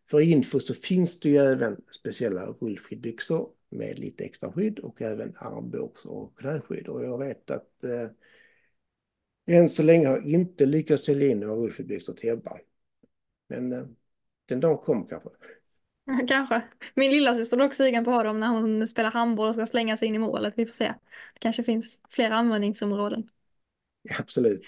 För 0.10 0.20
info 0.20 0.60
så 0.60 0.74
finns 0.74 1.20
det 1.20 1.30
ju 1.30 1.38
även 1.38 1.82
speciella 1.92 2.46
rullskidbyxor 2.46 3.50
med 3.78 4.00
lite 4.00 4.24
extra 4.24 4.52
skydd 4.52 4.80
och 4.80 5.02
även 5.02 5.34
armbågs 5.38 6.06
och 6.06 6.38
knäskydd. 6.38 6.88
Och 6.88 7.04
jag 7.04 7.18
vet 7.18 7.52
att 7.52 7.84
eh, 7.84 8.10
än 9.58 9.70
så 9.70 9.84
länge 9.84 10.08
har 10.08 10.16
jag 10.16 10.26
inte 10.26 10.66
lyckats 10.66 11.06
sälja 11.06 11.28
in 11.28 11.40
några 11.40 11.56
rullskidbyxor 11.56 12.14
till 12.14 12.30
Ebba. 12.30 12.58
Men 13.50 13.74
eh, 13.74 13.86
den 14.46 14.60
dagen 14.60 14.78
kommer 14.78 15.08
kanske. 15.08 15.30
Kanske. 16.28 16.62
Min 16.96 17.12
lilla 17.12 17.34
syster 17.36 17.58
är 17.58 17.66
också 17.66 17.84
sugen 17.84 18.06
på 18.06 18.12
att 18.12 18.16
ha 18.16 18.24
dem 18.24 18.40
när 18.40 18.48
hon 18.48 18.88
spelar 18.88 19.12
handboll 19.12 19.48
och 19.48 19.56
ska 19.56 19.66
slänga 19.66 19.98
sig 19.98 20.08
in 20.08 20.16
i 20.16 20.20
målet. 20.20 20.54
Vi 20.58 20.66
får 20.66 20.74
se. 20.74 20.86
Det 21.34 21.40
kanske 21.40 21.64
finns 21.64 22.02
flera 22.10 22.36
användningsområden. 22.36 23.30
Ja, 24.02 24.16
absolut. 24.20 24.68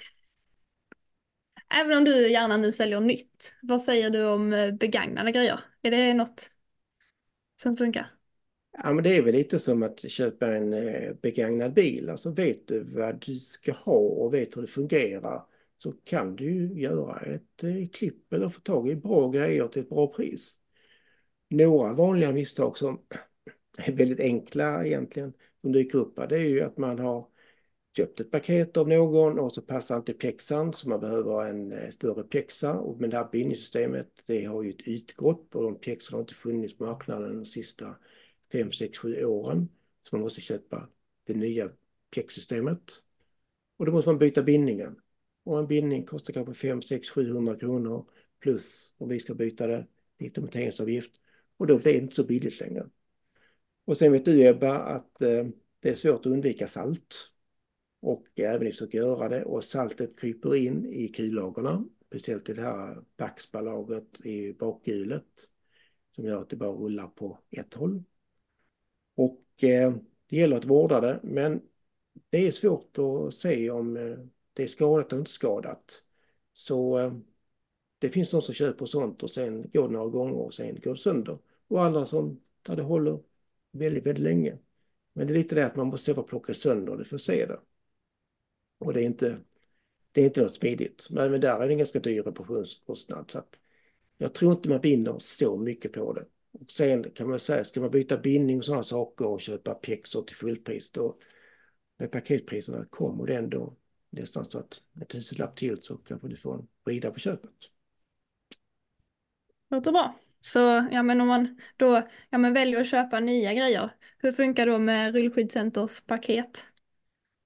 Även 1.70 1.98
om 1.98 2.04
du 2.04 2.32
gärna 2.32 2.58
nu 2.58 2.72
säljer 2.72 3.00
nytt, 3.00 3.56
vad 3.62 3.82
säger 3.82 4.10
du 4.10 4.26
om 4.26 4.54
eh, 4.54 4.72
begagnade 4.72 5.32
grejer? 5.32 5.60
Är 5.82 5.92
det 5.92 6.14
något 6.14 6.52
som 7.62 7.78
funkar? 7.78 8.15
Ja, 8.84 8.94
men 8.94 9.04
det 9.04 9.18
är 9.18 9.22
väl 9.22 9.34
lite 9.34 9.60
som 9.60 9.84
att 9.84 10.12
köpa 10.12 10.56
en 10.56 10.74
eh, 10.74 11.14
begagnad 11.22 11.74
bil. 11.74 12.10
Alltså 12.10 12.30
vet 12.30 12.68
du 12.68 12.84
vad 12.84 13.22
du 13.22 13.36
ska 13.36 13.72
ha 13.74 13.94
och 13.94 14.34
vet 14.34 14.58
hur 14.58 14.62
det 14.62 14.68
fungerar 14.68 15.46
så 15.78 15.92
kan 15.92 16.36
du 16.36 16.80
göra 16.82 17.20
ett 17.20 17.64
eh, 17.64 17.88
klipp 17.94 18.34
eller 18.34 18.50
få 18.50 18.62
tag 18.62 18.90
i 18.90 18.96
bra 18.96 19.30
grejer 19.30 19.68
till 19.68 19.82
ett 19.82 19.90
bra 19.90 20.08
pris. 20.08 20.60
Några 21.50 21.94
vanliga 21.94 22.32
misstag 22.32 22.78
som 22.78 23.02
är 23.78 23.92
väldigt 23.92 24.20
enkla 24.20 24.86
egentligen 24.86 25.34
som 25.62 25.72
dyker 25.72 25.98
upp 25.98 26.30
det 26.30 26.36
är 26.36 26.50
ju 26.50 26.62
att 26.62 26.78
man 26.78 27.00
har 27.00 27.28
köpt 27.98 28.20
ett 28.20 28.32
paket 28.32 28.78
av 28.78 28.88
någon 28.90 29.40
och 29.40 29.52
så 29.52 29.62
passar 29.62 29.98
inte 29.98 30.14
pjäxan 30.14 30.74
så 30.74 30.90
man 30.90 31.00
behöver 31.00 31.46
en 31.46 31.72
eh, 31.72 31.90
större 31.90 32.24
pjäxa. 32.24 32.84
Men 33.00 33.10
det 33.10 33.18
här 33.18 33.30
bindningssystemet 33.32 34.08
det 34.26 34.46
har 34.46 34.64
ju 34.64 34.74
utgått 34.86 35.56
och 35.56 35.64
de 35.64 35.80
pjäxorna 35.80 36.18
har 36.18 36.22
inte 36.22 36.34
funnits 36.34 36.78
på 36.78 36.86
marknaden 36.86 37.36
de 37.36 37.46
sista 37.46 37.96
5, 38.56 38.72
6, 38.72 38.98
7 38.98 39.26
åren. 39.26 39.70
Så 40.04 40.16
man 40.16 40.22
måste 40.22 40.42
köpa 40.42 40.90
det 41.24 41.34
nya 41.34 41.70
pjäxsystemet. 42.12 43.02
Och 43.78 43.86
då 43.86 43.92
måste 43.92 44.10
man 44.10 44.20
byta 44.20 44.44
bindningen. 44.44 44.96
Och 45.44 45.60
en 45.60 45.68
bindning 45.68 46.06
kostar 46.06 46.34
kanske 46.34 46.54
5, 46.54 46.82
6, 46.82 47.10
700 47.10 47.56
kronor 47.56 48.10
plus 48.40 48.94
om 48.98 49.10
vi 49.10 49.20
ska 49.20 49.34
byta 49.34 49.68
det 49.68 49.88
lite 50.20 50.42
monteringsavgift. 50.42 51.12
Och 51.58 51.68
då 51.68 51.80
blir 51.80 51.94
det 51.94 52.00
inte 52.00 52.16
så 52.16 52.24
billigt 52.24 52.60
längre. 52.60 52.90
Och 53.86 53.98
sen 53.98 54.12
vet 54.12 54.26
du 54.26 54.48
Ebba 54.48 54.78
att 54.78 55.22
eh, 55.22 55.46
det 55.80 55.90
är 55.90 55.94
svårt 55.94 56.20
att 56.20 56.26
undvika 56.26 56.68
salt. 56.68 57.32
Och 58.00 58.28
även 58.36 58.68
om 58.68 58.72
försöker 58.72 58.98
göra 58.98 59.30
det 59.30 59.44
och 59.44 59.64
saltet 59.64 60.20
kryper 60.20 60.56
in 60.56 60.86
i 60.86 61.08
kullagerna. 61.08 61.86
Speciellt 62.08 62.50
i 62.50 62.54
det 62.54 62.62
här 62.62 63.04
backspallagret 63.18 64.26
i 64.26 64.54
bakhjulet. 64.54 65.50
Som 66.16 66.26
gör 66.26 66.42
att 66.42 66.50
det 66.50 66.56
bara 66.56 66.72
rullar 66.72 67.08
på 67.08 67.40
ett 67.52 67.74
håll. 67.74 68.04
Och 69.16 69.64
eh, 69.64 69.94
det 70.30 70.38
gäller 70.38 70.58
att 70.58 70.66
vårda 70.66 71.02
det 71.02 71.20
men 71.24 71.62
det 72.30 72.48
är 72.48 72.52
svårt 72.52 72.98
att 73.00 73.34
se 73.34 73.70
om 73.70 73.98
eh, 73.98 74.18
det 74.54 74.64
är 74.64 74.68
skadat 74.68 75.12
eller 75.12 75.20
inte 75.20 75.32
skadat. 75.32 76.04
Så 76.54 77.00
eh, 77.00 77.14
det 78.00 78.10
finns 78.10 78.32
de 78.32 78.42
som 78.42 78.54
köper 78.54 78.86
sånt 78.86 79.24
och 79.24 79.30
sen 79.32 79.70
går 79.74 79.88
det 79.88 79.94
några 79.94 80.10
gånger 80.10 80.36
och 80.36 80.54
sen 80.54 80.80
går 80.82 80.92
det 80.94 81.00
sönder. 81.00 81.38
Och 81.68 81.84
andra 81.84 82.06
som 82.06 82.42
där 82.62 82.76
det 82.76 82.84
håller 82.84 83.20
väldigt, 83.72 84.06
väldigt 84.06 84.24
länge. 84.24 84.58
Men 85.14 85.28
det 85.28 85.34
är 85.34 85.38
lite 85.38 85.56
det 85.56 85.66
att 85.66 85.76
man 85.76 85.88
måste 85.88 86.14
plocka 86.14 86.54
sönder 86.54 86.98
det 86.98 87.06
för 87.06 87.16
att 87.16 87.22
se 87.22 87.46
det. 87.46 87.60
Och 88.78 88.94
det 88.94 89.02
är 89.02 89.06
inte, 89.06 89.38
det 90.12 90.22
är 90.22 90.26
inte 90.26 90.42
något 90.42 90.56
smidigt. 90.56 91.08
Men, 91.10 91.32
men 91.32 91.42
där 91.42 91.60
är 91.60 91.68
det 91.68 91.74
en 91.74 91.78
ganska 91.78 92.00
dyr 92.00 92.24
reparationskostnad. 92.24 93.32
Så 93.32 93.38
att 93.38 93.60
jag 94.18 94.34
tror 94.34 94.54
inte 94.54 94.70
man 94.70 94.82
vinner 94.82 95.16
så 95.20 95.58
mycket 95.58 95.94
på 95.94 96.14
det. 96.14 96.26
Och 96.60 96.72
sen 96.72 97.12
kan 97.12 97.30
man 97.30 97.40
säga, 97.40 97.64
ska 97.64 97.82
man 97.82 97.92
byta 97.92 98.18
bindning 98.18 98.58
och 98.58 98.66
sådana 98.66 98.84
saker 98.84 99.26
och 99.28 99.42
köpa 99.42 99.74
pjäxor 99.74 100.24
till 100.24 100.36
fullpris 100.36 100.92
då 100.92 101.18
med 101.98 102.12
paketpriserna 102.12 102.86
kommer 102.90 103.26
det 103.26 103.36
ändå 103.36 103.76
nästan 104.10 104.46
så 104.46 104.60
att 104.60 104.82
en 104.94 105.06
tusenlapp 105.06 105.56
till 105.56 105.82
så 105.82 105.98
kanske 105.98 106.28
du 106.28 106.36
får 106.36 106.56
en 106.56 106.68
rida 106.86 107.12
på 107.12 107.20
köpet. 107.20 107.52
Låter 109.70 109.92
bra. 109.92 110.20
Så 110.42 110.88
ja, 110.92 111.04
men 111.04 111.22
om 111.22 111.28
man 111.28 111.62
då 111.78 112.08
ja, 112.30 112.38
men 112.38 112.54
väljer 112.54 112.82
att 112.82 112.88
köpa 112.88 113.20
nya 113.20 113.54
grejer, 113.54 113.90
hur 114.18 114.32
funkar 114.32 114.66
då 114.66 114.80
med 114.80 115.16
Rullskyddscenters 115.16 116.02
paket? 116.02 116.68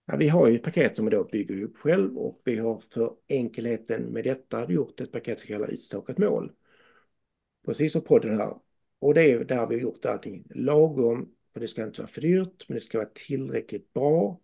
Ja, 0.06 0.16
vi 0.16 0.28
har 0.28 0.48
ju 0.48 0.56
ett 0.56 0.64
paket 0.64 0.96
som 0.96 1.06
vi 1.06 1.12
då 1.12 1.24
bygger 1.24 1.64
upp 1.64 1.78
själv 1.78 2.18
och 2.18 2.42
vi 2.46 2.58
har 2.58 2.80
för 2.80 3.16
enkelheten 3.28 4.04
med 4.04 4.24
detta 4.24 4.72
gjort 4.72 5.02
ett 5.02 5.12
paket 5.12 5.40
som 5.40 5.48
kallas 5.48 5.70
utstakat 5.70 6.18
mål. 6.18 6.52
Precis 7.66 7.92
som 7.92 8.02
podden 8.02 8.38
här. 8.38 8.54
Och 9.00 9.14
det 9.14 9.32
är 9.32 9.44
där 9.44 9.68
vi 9.68 9.76
har 9.76 9.82
gjort 9.82 10.06
allting 10.06 10.48
lagom, 10.56 11.34
Och 11.54 11.60
det 11.60 11.68
ska 11.68 11.84
inte 11.84 12.02
vara 12.02 12.08
för 12.08 12.22
dyrt, 12.22 12.66
men 12.68 12.76
det 12.76 12.82
ska 12.82 12.98
vara 12.98 13.10
tillräckligt 13.14 13.94
bra. 13.94 14.40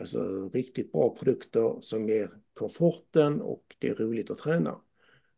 Alltså 0.00 0.50
riktigt 0.52 0.92
bra 0.92 1.16
produkter 1.16 1.78
som 1.80 2.08
ger 2.08 2.30
komforten 2.54 3.40
och 3.40 3.76
det 3.78 3.88
är 3.88 3.94
roligt 3.94 4.30
att 4.30 4.38
träna. 4.38 4.80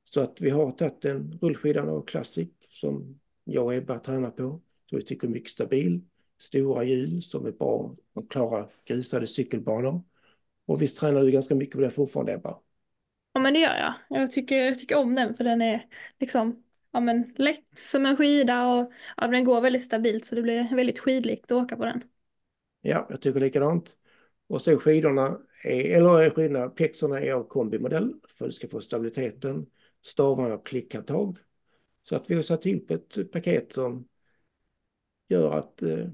Så 0.04 0.20
att 0.20 0.40
vi 0.40 0.50
har 0.50 0.70
tagit 0.70 1.04
en 1.04 1.38
rullskidan 1.42 1.88
av 1.88 2.04
Classic 2.06 2.48
som 2.68 3.20
jag 3.44 3.64
och 3.64 3.74
Ebba 3.74 3.98
tränar 3.98 4.30
på. 4.30 4.60
Så 4.90 4.96
vi 4.96 5.02
tycker 5.02 5.28
är 5.28 5.32
mycket 5.32 5.50
stabil. 5.50 6.00
Stora 6.38 6.84
hjul 6.84 7.22
som 7.22 7.46
är 7.46 7.52
bra 7.52 7.96
och 8.12 8.30
klara 8.30 8.68
grusade 8.84 9.26
cykelbanor. 9.26 10.02
Och 10.66 10.82
visst 10.82 10.96
tränar 10.96 11.22
du 11.22 11.30
ganska 11.30 11.54
mycket 11.54 11.74
på 11.74 11.80
det 11.80 11.90
fortfarande 11.90 12.32
Ebba? 12.32 12.58
Ja 13.32 13.40
men 13.40 13.52
det 13.52 13.60
gör 13.60 13.76
jag. 13.76 13.94
Jag 14.08 14.30
tycker, 14.30 14.56
jag 14.56 14.78
tycker 14.78 14.96
om 14.96 15.14
den 15.14 15.34
för 15.34 15.44
den 15.44 15.62
är 15.62 15.86
liksom 16.20 16.63
ja, 16.94 17.00
men 17.00 17.34
lätt 17.36 17.64
som 17.74 18.06
en 18.06 18.16
skida 18.16 18.66
och 18.66 18.92
ja, 19.16 19.26
den 19.26 19.44
går 19.44 19.60
väldigt 19.60 19.84
stabilt 19.84 20.24
så 20.24 20.34
det 20.34 20.42
blir 20.42 20.76
väldigt 20.76 20.98
skidlikt 20.98 21.52
att 21.52 21.64
åka 21.64 21.76
på 21.76 21.84
den. 21.84 22.02
Ja, 22.80 23.06
jag 23.10 23.20
tycker 23.20 23.40
likadant. 23.40 23.96
Och 24.46 24.62
så 24.62 24.78
skidorna, 24.78 25.40
är, 25.64 25.96
eller 25.96 26.30
skidorna, 26.30 26.68
pjäxorna 26.68 27.20
är 27.20 27.32
av 27.32 27.48
kombimodell 27.48 28.14
för 28.38 28.44
att 28.44 28.50
du 28.50 28.52
ska 28.52 28.68
få 28.68 28.80
stabiliteten 28.80 29.66
stavarna 30.02 30.54
av 30.54 30.62
klickhandtag. 30.62 31.38
Så 32.02 32.16
att 32.16 32.30
vi 32.30 32.34
har 32.34 32.42
satt 32.42 32.66
ihop 32.66 32.90
ett 32.90 33.32
paket 33.32 33.72
som 33.72 34.08
gör 35.28 35.52
att 35.52 35.82
eh, 35.82 36.06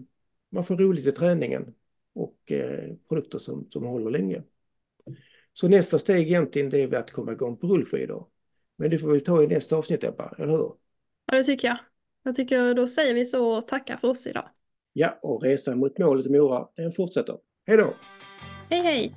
man 0.51 0.65
får 0.65 0.77
roligt 0.77 1.07
i 1.07 1.13
träningen 1.13 1.75
och 2.13 2.53
eh, 2.53 2.95
produkter 3.09 3.39
som, 3.39 3.71
som 3.71 3.85
håller 3.85 4.11
länge. 4.11 4.43
Så 5.53 5.69
nästa 5.69 5.99
steg 5.99 6.27
egentligen 6.27 6.71
det 6.71 6.83
är 6.83 6.95
att 6.95 7.11
komma 7.11 7.33
igång 7.33 7.57
på 7.57 7.67
rullskidor. 7.67 8.27
Men 8.81 8.91
det 8.91 8.99
får 8.99 9.09
vi 9.09 9.21
ta 9.21 9.43
i 9.43 9.47
nästa 9.47 9.77
avsnitt 9.77 10.05
Ebba, 10.05 10.35
eller 10.39 10.53
hur? 10.53 10.73
Ja, 11.27 11.37
det 11.37 11.45
tycker 11.45 11.69
jag. 11.69 11.79
Jag 12.23 12.35
tycker 12.35 12.75
då 12.75 12.87
säger 12.87 13.15
vi 13.15 13.25
så 13.25 13.49
och 13.49 13.69
tackar 13.69 13.97
för 13.97 14.09
oss 14.09 14.27
idag. 14.27 14.49
Ja, 14.93 15.19
och 15.23 15.43
resan 15.43 15.79
mot 15.79 15.99
målet 15.99 16.27
i 16.27 16.31
Mora, 16.31 16.69
den 16.77 16.93
fortsätter. 16.93 17.39
Hej 17.67 17.77
då! 17.77 17.95
Hej 18.71 18.81
hej! 18.81 19.15